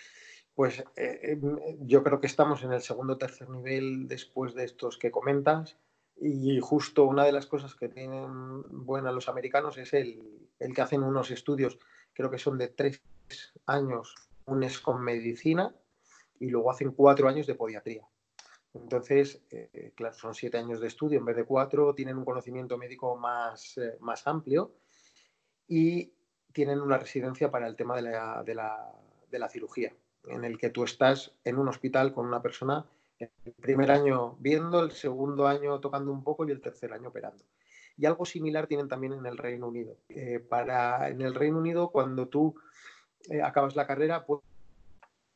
Pues 0.55 0.85
eh, 0.97 1.21
em, 1.23 1.59
yo 1.87 2.03
creo 2.03 2.21
que 2.21 2.27
estamos 2.27 2.63
en 2.63 2.73
el 2.73 2.83
segundo 2.83 3.15
o 3.15 3.19
tercer 3.19 3.49
nivel 3.49 4.09
después 4.09 4.55
de 4.55 4.65
estos 4.65 4.99
que 4.99 5.11
comentas. 5.11 5.77
Y 6.21 6.61
justo 6.61 7.05
una 7.05 7.25
de 7.25 7.33
las 7.33 7.47
cosas 7.47 7.75
que 7.75 7.89
tienen 7.89 8.63
buena 8.85 9.11
los 9.11 9.29
americanos 9.29 9.79
es 9.79 9.95
el, 9.95 10.49
el, 10.59 10.75
que 10.75 10.83
hacen 10.83 11.03
unos 11.03 11.31
estudios, 11.31 11.79
creo 12.13 12.31
que 12.31 12.39
son 12.39 12.59
de 12.59 12.69
tres 12.69 13.03
años, 13.65 14.15
un 14.45 14.63
es 14.63 14.81
con 14.81 15.03
medicina 15.03 15.75
y 16.39 16.51
luego 16.51 16.71
hacen 16.71 16.93
cuatro 16.93 17.29
años 17.29 17.47
de 17.47 17.55
podiatría. 17.55 18.07
Entonces, 18.75 19.43
eh, 19.51 19.93
claro, 19.97 20.15
son 20.15 20.35
siete 20.35 20.59
años 20.59 20.81
de 20.81 20.87
estudio 20.87 21.19
en 21.19 21.25
vez 21.25 21.37
de 21.37 21.45
cuatro, 21.45 21.95
tienen 21.95 22.19
un 22.19 22.25
conocimiento 22.25 22.79
médico 22.79 23.17
más, 23.17 23.77
eh, 23.79 23.97
más 24.01 24.27
amplio 24.27 24.75
y 25.67 26.13
tienen 26.53 26.81
una 26.81 26.99
residencia 26.99 27.51
para 27.51 27.67
el 27.67 27.77
tema 27.77 27.97
de 27.97 28.03
la, 28.03 28.43
de, 28.45 28.55
la, 28.55 28.93
de 29.31 29.39
la, 29.39 29.49
cirugía, 29.49 29.95
en 30.25 30.45
el 30.45 30.59
que 30.59 30.71
tú 30.71 30.85
estás 30.85 31.33
en 31.45 31.59
un 31.59 31.69
hospital 31.69 32.13
con 32.13 32.27
una 32.27 32.43
persona 32.43 32.87
el 33.21 33.53
primer 33.53 33.91
año 33.91 34.37
viendo, 34.39 34.83
el 34.83 34.93
segundo 34.93 35.47
año 35.47 35.81
tocando 35.81 36.13
un 36.13 36.25
poco 36.25 36.47
y 36.47 36.51
el 36.51 36.61
tercer 36.61 36.93
año 36.93 37.09
operando. 37.09 37.45
Y 37.97 38.07
algo 38.07 38.25
similar 38.25 38.67
tienen 38.67 38.89
también 38.89 39.13
en 39.13 39.27
el 39.27 39.37
Reino 39.37 39.69
Unido. 39.69 39.97
Eh, 40.09 40.39
para, 40.39 41.09
en 41.09 41.21
el 41.21 41.35
Reino 41.35 41.59
Unido, 41.59 41.91
cuando 41.91 42.29
tú 42.29 42.55
eh, 43.29 43.43
acabas 43.43 43.77
la 43.77 43.87
carrera, 43.87 44.25
puedes 44.25 44.45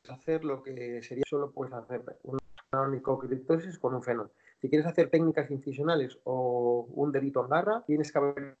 hacer 0.09 0.43
lo 0.43 0.63
que 0.63 1.01
sería 1.03 1.23
solo 1.27 1.51
puedes 1.51 1.73
hacer 1.73 2.03
una 2.23 2.39
onicocriptosis 2.71 3.77
con 3.77 3.93
un 3.93 4.03
fenol. 4.03 4.31
Si 4.61 4.69
quieres 4.69 4.87
hacer 4.87 5.09
técnicas 5.09 5.49
incisionales 5.51 6.17
o 6.23 6.87
un 6.91 7.11
dedito 7.11 7.43
en 7.43 7.49
garra, 7.49 7.83
tienes 7.85 8.11
que 8.11 8.17
haber 8.17 8.57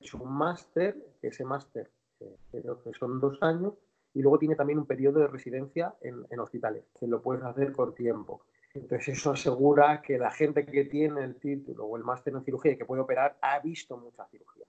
hecho 0.00 0.18
un 0.18 0.32
máster, 0.32 0.96
ese 1.20 1.44
máster 1.44 1.90
eh, 2.20 2.36
creo 2.50 2.82
que 2.82 2.92
son 2.94 3.20
dos 3.20 3.38
años, 3.42 3.74
y 4.14 4.22
luego 4.22 4.38
tiene 4.38 4.56
también 4.56 4.78
un 4.78 4.86
periodo 4.86 5.20
de 5.20 5.26
residencia 5.26 5.94
en, 6.02 6.26
en, 6.30 6.40
hospitales, 6.40 6.84
que 6.98 7.06
lo 7.06 7.22
puedes 7.22 7.42
hacer 7.44 7.72
por 7.72 7.94
tiempo. 7.94 8.42
Entonces 8.74 9.08
eso 9.08 9.32
asegura 9.32 10.00
que 10.00 10.18
la 10.18 10.30
gente 10.30 10.64
que 10.64 10.84
tiene 10.84 11.22
el 11.24 11.36
título 11.36 11.84
o 11.84 11.96
el 11.96 12.04
máster 12.04 12.34
en 12.34 12.44
cirugía 12.44 12.72
y 12.72 12.76
que 12.76 12.84
puede 12.84 13.02
operar 13.02 13.36
ha 13.42 13.58
visto 13.60 13.96
mucha 13.96 14.26
cirugía, 14.26 14.64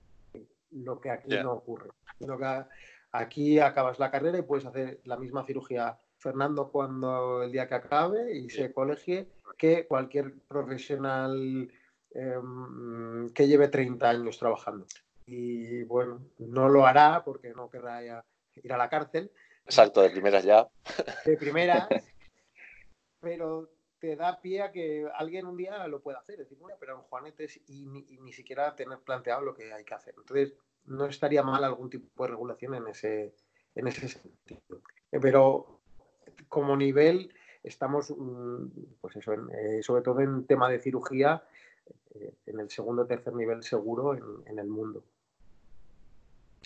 lo 0.71 0.99
que 0.99 1.09
aquí 1.09 1.35
no 1.41 1.53
ocurre. 1.53 1.89
Lo 2.19 2.37
que 2.37 2.65
aquí 3.11 3.59
acabas 3.59 3.99
la 3.99 4.11
carrera 4.11 4.37
y 4.37 4.43
puedes 4.43 4.65
hacer 4.65 4.99
la 5.05 5.17
misma 5.17 5.45
cirugía 5.45 5.97
Fernando 6.17 6.69
cuando 6.71 7.43
el 7.43 7.51
día 7.51 7.67
que 7.67 7.75
acabe 7.75 8.35
y 8.35 8.49
se 8.49 8.73
colegie 8.73 9.29
que 9.57 9.87
cualquier 9.87 10.33
profesional 10.47 11.69
Em, 12.15 13.29
que 13.33 13.47
lleve 13.47 13.69
30 13.69 14.09
años 14.09 14.37
trabajando. 14.37 14.85
Y 15.25 15.83
bueno, 15.83 16.21
no 16.37 16.69
lo 16.69 16.85
hará 16.85 17.23
porque 17.25 17.53
no 17.53 17.69
querrá 17.69 18.03
ir 18.03 18.71
a 18.71 18.77
la 18.77 18.89
cárcel. 18.89 19.31
Exacto, 19.65 20.01
de 20.01 20.11
primeras 20.11 20.43
ya. 20.43 20.67
De 21.25 21.37
primeras, 21.37 21.87
pero 23.19 23.72
te 24.03 24.17
da 24.17 24.41
pie 24.41 24.61
a 24.61 24.69
que 24.69 25.07
alguien 25.15 25.45
un 25.45 25.55
día 25.55 25.87
lo 25.87 26.01
pueda 26.01 26.19
hacer, 26.19 26.37
decir, 26.37 26.57
bueno, 26.57 26.75
pero 26.77 26.97
en 26.97 27.03
Juanetes 27.03 27.61
y 27.69 27.85
ni, 27.85 28.33
siquiera 28.33 28.75
tener 28.75 28.97
planteado 28.99 29.39
lo 29.43 29.55
que 29.55 29.71
hay 29.71 29.85
que 29.85 29.93
hacer. 29.93 30.13
Entonces, 30.17 30.53
no 30.87 31.05
estaría 31.05 31.41
mal 31.41 31.63
algún 31.63 31.89
tipo 31.89 32.25
de 32.25 32.31
regulación 32.31 32.75
en 32.75 32.85
ese, 32.89 33.33
en 33.73 33.87
ese 33.87 34.09
sentido. 34.09 34.81
Pero 35.09 35.79
como 36.49 36.75
nivel, 36.75 37.33
estamos, 37.63 38.13
mm, 38.13 38.65
pues 38.99 39.15
eso, 39.15 39.35
eh, 39.35 39.81
sobre 39.81 40.01
todo 40.01 40.19
en 40.19 40.45
tema 40.47 40.69
de 40.69 40.79
cirugía, 40.79 41.41
eh, 42.15 42.33
en 42.47 42.59
el 42.59 42.69
segundo 42.69 43.03
o 43.03 43.05
tercer 43.05 43.33
nivel 43.33 43.63
seguro 43.63 44.15
en, 44.15 44.59
el 44.59 44.67
mundo. 44.67 45.05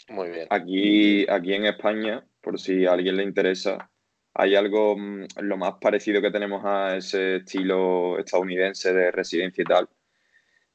Muy 0.10 0.30
bien. 0.32 0.47
Aquí, 0.50 1.30
aquí 1.30 1.54
en 1.54 1.65
España, 1.65 2.26
por 2.41 2.60
si 2.60 2.88
a 2.88 2.93
alguien 2.93 3.15
le 3.15 3.21
interesa, 3.21 3.91
hay 4.38 4.56
algo 4.56 4.95
mm, 4.95 5.26
lo 5.41 5.58
más 5.58 5.73
parecido 5.82 6.21
que 6.21 6.32
tenemos 6.32 6.63
a 6.63 6.97
ese 6.97 7.38
estilo 7.38 8.19
estadounidense 8.19 8.93
de 8.93 9.12
residencia 9.12 9.63
y 9.63 9.65
tal. 9.65 9.89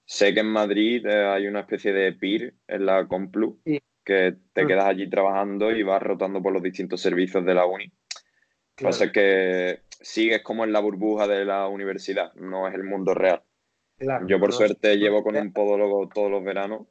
Sé 0.04 0.34
que 0.34 0.40
en 0.40 0.48
Madrid 0.48 1.06
eh, 1.06 1.24
hay 1.24 1.46
una 1.46 1.60
especie 1.60 1.92
de 1.92 2.12
PIR 2.12 2.54
en 2.66 2.86
la 2.86 3.06
Complu, 3.06 3.60
que 4.04 4.34
te 4.52 4.64
mm. 4.64 4.66
quedas 4.66 4.84
allí 4.86 5.08
trabajando 5.08 5.70
y 5.70 5.84
vas 5.84 6.02
rotando 6.02 6.42
por 6.42 6.52
los 6.52 6.62
distintos 6.62 7.00
servicios 7.00 7.44
de 7.44 7.54
la 7.54 7.64
uni. 7.64 7.90
Claro. 8.74 8.90
Pasa 8.90 9.12
que 9.12 9.82
sigues 9.88 10.42
como 10.42 10.64
en 10.64 10.72
la 10.72 10.80
burbuja 10.80 11.28
de 11.28 11.44
la 11.44 11.68
universidad, 11.68 12.34
no 12.34 12.66
es 12.66 12.74
el 12.74 12.82
mundo 12.82 13.14
real. 13.14 13.42
Yo 14.26 14.40
por 14.40 14.52
suerte 14.52 14.96
llevo 14.96 15.22
con 15.22 15.36
un 15.36 15.52
podólogo 15.52 16.08
todos 16.08 16.28
los 16.28 16.42
veranos, 16.42 16.88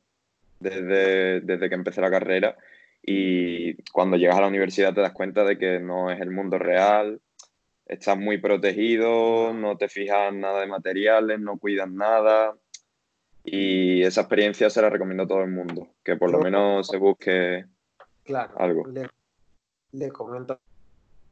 desde, 0.61 1.41
desde 1.41 1.67
que 1.67 1.75
empecé 1.75 1.99
la 1.99 2.09
carrera, 2.09 2.55
y 3.03 3.81
cuando 3.91 4.17
llegas 4.17 4.37
a 4.37 4.41
la 4.41 4.47
universidad 4.47 4.93
te 4.93 5.01
das 5.01 5.13
cuenta 5.13 5.43
de 5.43 5.57
que 5.57 5.79
no 5.79 6.11
es 6.11 6.19
el 6.21 6.31
mundo 6.31 6.59
real, 6.59 7.21
estás 7.85 8.17
muy 8.17 8.37
protegido, 8.37 9.53
no 9.53 9.77
te 9.77 9.89
fijas 9.89 10.33
nada 10.33 10.61
de 10.61 10.67
materiales, 10.67 11.39
no 11.39 11.57
cuidas 11.57 11.89
nada. 11.89 12.55
Y 13.43 14.03
esa 14.03 14.21
experiencia 14.21 14.69
se 14.69 14.81
la 14.81 14.89
recomiendo 14.89 15.23
a 15.23 15.27
todo 15.27 15.41
el 15.41 15.49
mundo, 15.49 15.95
que 16.03 16.15
por 16.15 16.31
lo 16.31 16.39
menos 16.39 16.87
se 16.87 16.97
busque 16.97 17.65
claro, 18.23 18.53
algo. 18.57 18.85
Le, 18.87 19.09
le 19.93 20.09
comento 20.09 20.59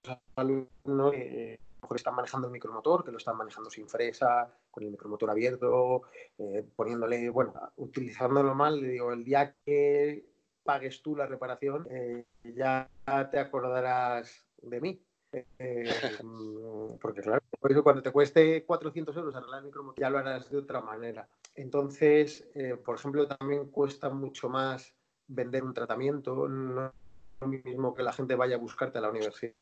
a 0.08 0.20
alumnos 0.36 1.12
que 1.12 1.60
mejor 1.82 1.98
están 1.98 2.16
manejando 2.16 2.48
el 2.48 2.54
micromotor, 2.54 3.06
que 3.06 3.12
lo 3.12 3.20
están 3.20 3.38
manejando 3.38 3.70
sin 3.70 3.88
fresa, 3.88 4.52
con 4.72 4.84
el 4.84 4.92
micromotor 4.92 5.30
abierto, 5.30 6.02
eh, 6.38 6.66
poniéndole, 6.76 7.30
bueno, 7.30 7.54
utilizándolo 7.78 8.56
mal, 8.56 8.82
le 8.82 8.90
digo, 8.90 9.14
el 9.14 9.24
día 9.24 9.56
que 9.66 10.26
pagues 10.64 11.02
tú 11.02 11.16
la 11.16 11.26
reparación, 11.26 11.88
eh, 11.90 12.26
ya 12.44 12.90
te 13.32 13.40
acordarás 13.40 14.46
de 14.62 14.82
mí. 14.82 15.02
Eh, 15.32 15.88
porque 17.00 17.22
claro, 17.22 17.44
cuando 17.84 18.02
te 18.02 18.12
cueste 18.12 18.66
400 18.66 19.16
euros 19.16 19.36
arreglar 19.36 19.60
el 19.60 19.66
micromotor, 19.66 20.00
ya 20.00 20.10
lo 20.10 20.18
harás 20.18 20.50
de 20.50 20.58
otra 20.58 20.82
manera. 20.82 21.28
Entonces, 21.56 22.50
por 22.84 22.96
ejemplo, 22.96 23.28
también 23.28 23.68
cuesta 23.70 24.10
mucho 24.10 24.50
más 24.50 24.96
vender 25.28 25.64
un 25.64 25.74
tratamiento, 25.74 26.48
no 26.48 26.88
es 26.88 26.92
lo 27.42 27.48
mismo 27.48 27.94
que 27.94 28.02
la 28.02 28.14
gente 28.14 28.36
vaya 28.36 28.56
a 28.56 28.60
buscarte 28.60 28.98
a 28.98 29.02
la 29.02 29.10
universidad 29.10 29.54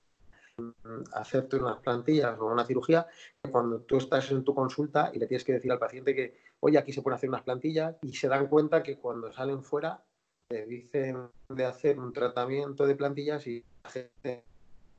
hacerte 1.13 1.57
unas 1.57 1.77
plantillas 1.79 2.39
o 2.39 2.45
una 2.45 2.65
cirugía, 2.65 3.05
cuando 3.51 3.81
tú 3.81 3.97
estás 3.97 4.31
en 4.31 4.43
tu 4.43 4.55
consulta 4.55 5.11
y 5.13 5.19
le 5.19 5.27
tienes 5.27 5.43
que 5.43 5.53
decir 5.53 5.71
al 5.71 5.79
paciente 5.79 6.15
que, 6.15 6.39
oye, 6.61 6.77
aquí 6.77 6.91
se 6.91 7.01
pueden 7.01 7.17
hacer 7.17 7.29
unas 7.29 7.43
plantillas 7.43 7.95
y 8.01 8.13
se 8.13 8.27
dan 8.27 8.47
cuenta 8.47 8.81
que 8.81 8.97
cuando 8.97 9.31
salen 9.31 9.63
fuera 9.63 10.03
te 10.47 10.65
dicen 10.65 11.29
de 11.49 11.65
hacer 11.65 11.99
un 11.99 12.13
tratamiento 12.13 12.85
de 12.85 12.95
plantillas 12.95 13.45
y 13.47 13.63
la 13.83 13.89
gente 13.89 14.43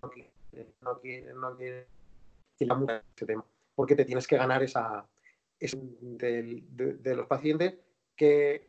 no 0.03 0.11
quiere, 0.11 0.31
no 0.83 1.01
quiere, 1.01 1.35
no 1.35 1.57
quiere, 1.57 1.87
ese 2.59 3.27
tema, 3.27 3.45
porque 3.75 3.95
te 3.95 4.05
tienes 4.05 4.27
que 4.27 4.37
ganar 4.37 4.63
esa, 4.63 5.07
de, 5.61 6.65
de 6.71 7.17
los 7.17 7.27
pacientes 7.27 7.79
que 8.17 8.69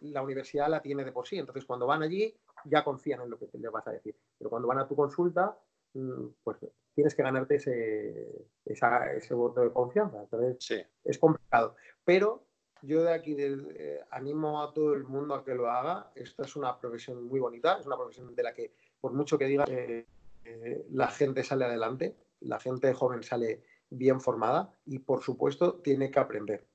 la 0.00 0.22
universidad 0.22 0.68
la 0.68 0.80
tiene 0.80 1.04
de 1.04 1.12
por 1.12 1.26
sí. 1.26 1.38
Entonces, 1.38 1.64
cuando 1.64 1.86
van 1.86 2.02
allí, 2.02 2.34
ya 2.64 2.84
confían 2.84 3.20
en 3.22 3.30
lo 3.30 3.38
que 3.38 3.46
le 3.52 3.68
vas 3.68 3.86
a 3.86 3.92
decir. 3.92 4.16
Pero 4.38 4.50
cuando 4.50 4.68
van 4.68 4.78
a 4.78 4.88
tu 4.88 4.96
consulta, 4.96 5.58
mm, 5.94 6.26
pues 6.42 6.58
tienes 6.94 7.14
que 7.14 7.22
ganarte 7.22 7.56
ese, 7.56 8.46
ese 8.64 9.34
voto 9.34 9.60
de 9.60 9.72
confianza. 9.72 10.22
Entonces, 10.22 10.86
es 11.04 11.18
complicado. 11.18 11.76
Pero 12.04 12.46
yo 12.82 13.02
de 13.02 13.12
aquí 13.12 13.36
eh, 13.38 14.00
animo 14.10 14.62
a 14.62 14.72
todo 14.72 14.94
el 14.94 15.04
mundo 15.04 15.34
a 15.34 15.44
que 15.44 15.54
lo 15.54 15.70
haga. 15.70 16.10
Esta 16.14 16.44
es 16.44 16.56
una 16.56 16.78
profesión 16.78 17.24
muy 17.26 17.40
bonita, 17.40 17.78
es 17.78 17.86
una 17.86 17.96
profesión 17.96 18.34
de 18.34 18.42
la 18.42 18.54
que, 18.54 18.72
por 19.00 19.12
mucho 19.12 19.38
que 19.38 19.46
diga, 19.46 19.64
eh, 19.68 20.06
eh, 20.44 20.86
la 20.90 21.08
gente 21.08 21.44
sale 21.44 21.64
adelante, 21.64 22.16
la 22.40 22.58
gente 22.58 22.92
joven 22.94 23.22
sale 23.22 23.62
bien 23.90 24.20
formada 24.20 24.72
y, 24.86 25.00
por 25.00 25.22
supuesto, 25.22 25.74
tiene 25.80 26.10
que 26.10 26.20
aprender. 26.20 26.66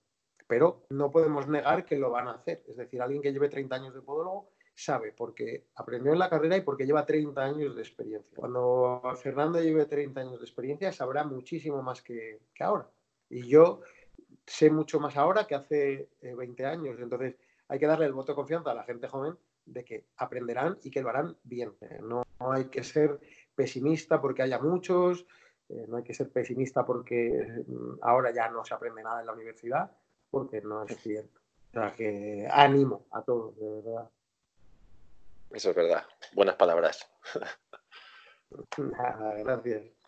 Pero 0.48 0.86
no 0.89 1.10
podemos 1.12 1.48
negar 1.48 1.86
que 1.86 1.98
lo 1.98 2.12
van 2.12 2.28
a 2.28 2.34
hacer. 2.34 2.63
Es 2.68 2.78
decir, 2.78 3.02
alguien 3.02 3.22
que 3.22 3.34
lleve 3.34 3.50
30 3.50 3.76
años 3.76 3.94
de 3.96 4.02
podólogo 4.02 4.52
sabe 4.76 5.13
porque 5.13 5.68
aprendió 5.76 6.12
en 6.12 6.20
la 6.20 6.30
carrera 6.30 6.58
y 6.58 6.62
porque 6.62 6.86
lleva 6.86 7.06
30 7.06 7.41
años 7.41 7.76
de 7.76 7.82
experiencia. 7.82 8.30
Cuando 8.36 9.02
Fernando 9.15 9.62
lleve 9.62 9.86
30 9.86 10.20
años 10.20 10.39
de 10.39 10.46
experiencia, 10.46 10.91
sabrá 10.91 11.24
muchísimo 11.24 11.82
más 11.82 12.02
que, 12.02 12.41
ahora. 12.60 12.89
Y 13.30 13.48
yo 13.48 13.82
sé 14.45 14.69
mucho 14.69 14.99
más 14.99 15.17
ahora 15.17 15.45
que 15.45 15.55
hace 15.55 16.10
20 16.21 16.62
eh, 16.62 16.65
años. 16.65 16.99
Entonces, 16.99 17.36
hay 17.67 17.79
que 17.79 17.88
darle 17.88 18.05
el 18.05 18.13
voto 18.13 18.31
de 18.31 18.36
confianza 18.36 18.71
a 18.71 18.75
la 18.75 18.84
gente 18.84 19.08
joven 19.08 19.38
de 19.65 19.84
que 19.84 20.05
aprenderán 20.17 20.77
y 20.84 20.91
que 20.91 21.01
lo 21.01 21.10
harán 21.10 21.38
bien. 21.43 21.73
Eh, 21.81 21.99
no, 22.01 22.23
hay 22.39 22.65
que 22.65 22.84
ser 22.84 23.19
pesimista 23.55 24.21
porque 24.21 24.43
haya 24.43 24.60
muchos, 24.60 25.25
eh, 25.69 25.86
no 25.88 25.97
hay 25.97 26.03
que 26.03 26.13
ser 26.13 26.29
pesimista 26.29 26.86
porque 26.86 27.63
mm, 27.67 27.99
ahora 28.01 28.31
ya 28.31 28.49
no 28.49 28.63
se 28.63 28.73
aprende 28.73 29.01
nada 29.01 29.21
en 29.21 29.27
la 29.27 29.34
universidad, 29.34 29.91
porque 30.29 30.62
no 30.62 30.84
es 30.84 30.97
cierto. 30.97 31.41
O 31.69 31.73
sea 31.73 31.93
que 31.93 32.47
ánimo 32.49 33.08
a 33.12 33.21
todos, 33.23 33.58
de 33.58 33.69
verdad. 33.69 34.10
Eso 35.51 35.69
es 35.71 35.75
verdad. 35.75 36.03
Buenas 36.34 36.55
palabras. 36.55 37.10
gracias. 39.43 40.05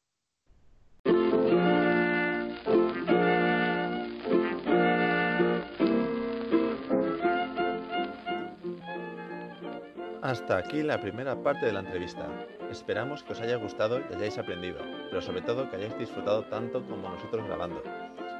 Hasta 10.38 10.58
aquí 10.58 10.84
la 10.84 11.02
primera 11.02 11.42
parte 11.42 11.66
de 11.66 11.74
la 11.74 11.80
entrevista. 11.80 12.28
Esperamos 12.70 13.24
que 13.24 13.34
os 13.34 13.42
haya 13.42 13.56
gustado 13.56 14.00
y 14.00 14.16
hayáis 14.16 14.38
aprendido, 14.38 14.78
pero 15.10 15.20
sobre 15.20 15.42
todo 15.42 15.68
que 15.68 15.78
hayáis 15.78 15.98
disfrutado 15.98 16.44
tanto 16.44 16.84
como 16.84 17.10
nosotros 17.10 17.48
grabando. 17.48 17.82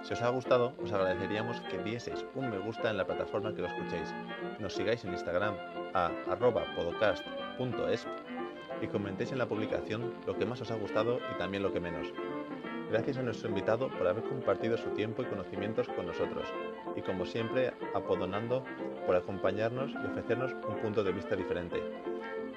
Si 0.04 0.14
os 0.14 0.22
ha 0.22 0.30
gustado, 0.30 0.76
os 0.82 0.94
agradeceríamos 0.94 1.60
que 1.62 1.80
dieseis 1.80 2.24
un 2.36 2.52
me 2.52 2.60
gusta 2.60 2.92
en 2.92 2.98
la 2.98 3.08
plataforma 3.08 3.56
que 3.56 3.64
lo 3.64 3.68
escuchéis. 3.68 4.14
Nos 4.60 4.76
sigáis 4.76 5.04
en 5.06 5.14
Instagram 5.14 5.56
a 5.96 6.12
podcast.es 6.76 8.08
y 8.80 8.88
comentéis 8.88 9.32
en 9.32 9.40
la 9.40 9.48
publicación 9.48 10.14
lo 10.28 10.38
que 10.38 10.46
más 10.46 10.62
os 10.62 10.70
ha 10.70 10.76
gustado 10.76 11.20
y 11.34 11.38
también 11.40 11.64
lo 11.64 11.74
que 11.74 11.80
menos. 11.80 12.14
Gracias 12.92 13.18
a 13.18 13.24
nuestro 13.24 13.50
invitado 13.50 13.90
por 13.90 14.08
haber 14.08 14.24
compartido 14.24 14.78
su 14.78 14.92
tiempo 14.92 15.24
y 15.24 15.26
conocimientos 15.26 15.88
con 15.88 16.06
nosotros 16.06 16.46
y 16.96 17.02
como 17.02 17.26
siempre 17.26 17.74
a 17.96 18.00
Podonando 18.00 18.64
por 19.08 19.16
acompañarnos 19.16 19.92
y 19.92 20.06
ofrecernos 20.06 20.54
un 20.68 20.76
punto 20.82 21.04
de 21.04 21.14
vista 21.14 21.36
diferente. 21.36 21.82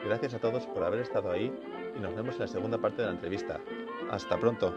Gracias 0.05 0.35
a 0.35 0.41
todos 0.41 0.67
por 0.67 0.83
haber 0.83 1.01
estado 1.01 1.31
ahí 1.31 1.53
y 1.97 2.01
nos 2.01 2.15
vemos 2.15 2.35
en 2.35 2.41
la 2.41 2.49
segunda 2.49 2.77
parte 2.77 3.03
de 3.03 3.07
la 3.07 3.15
entrevista. 3.15 3.61
Hasta 4.11 4.37
pronto. 4.39 4.75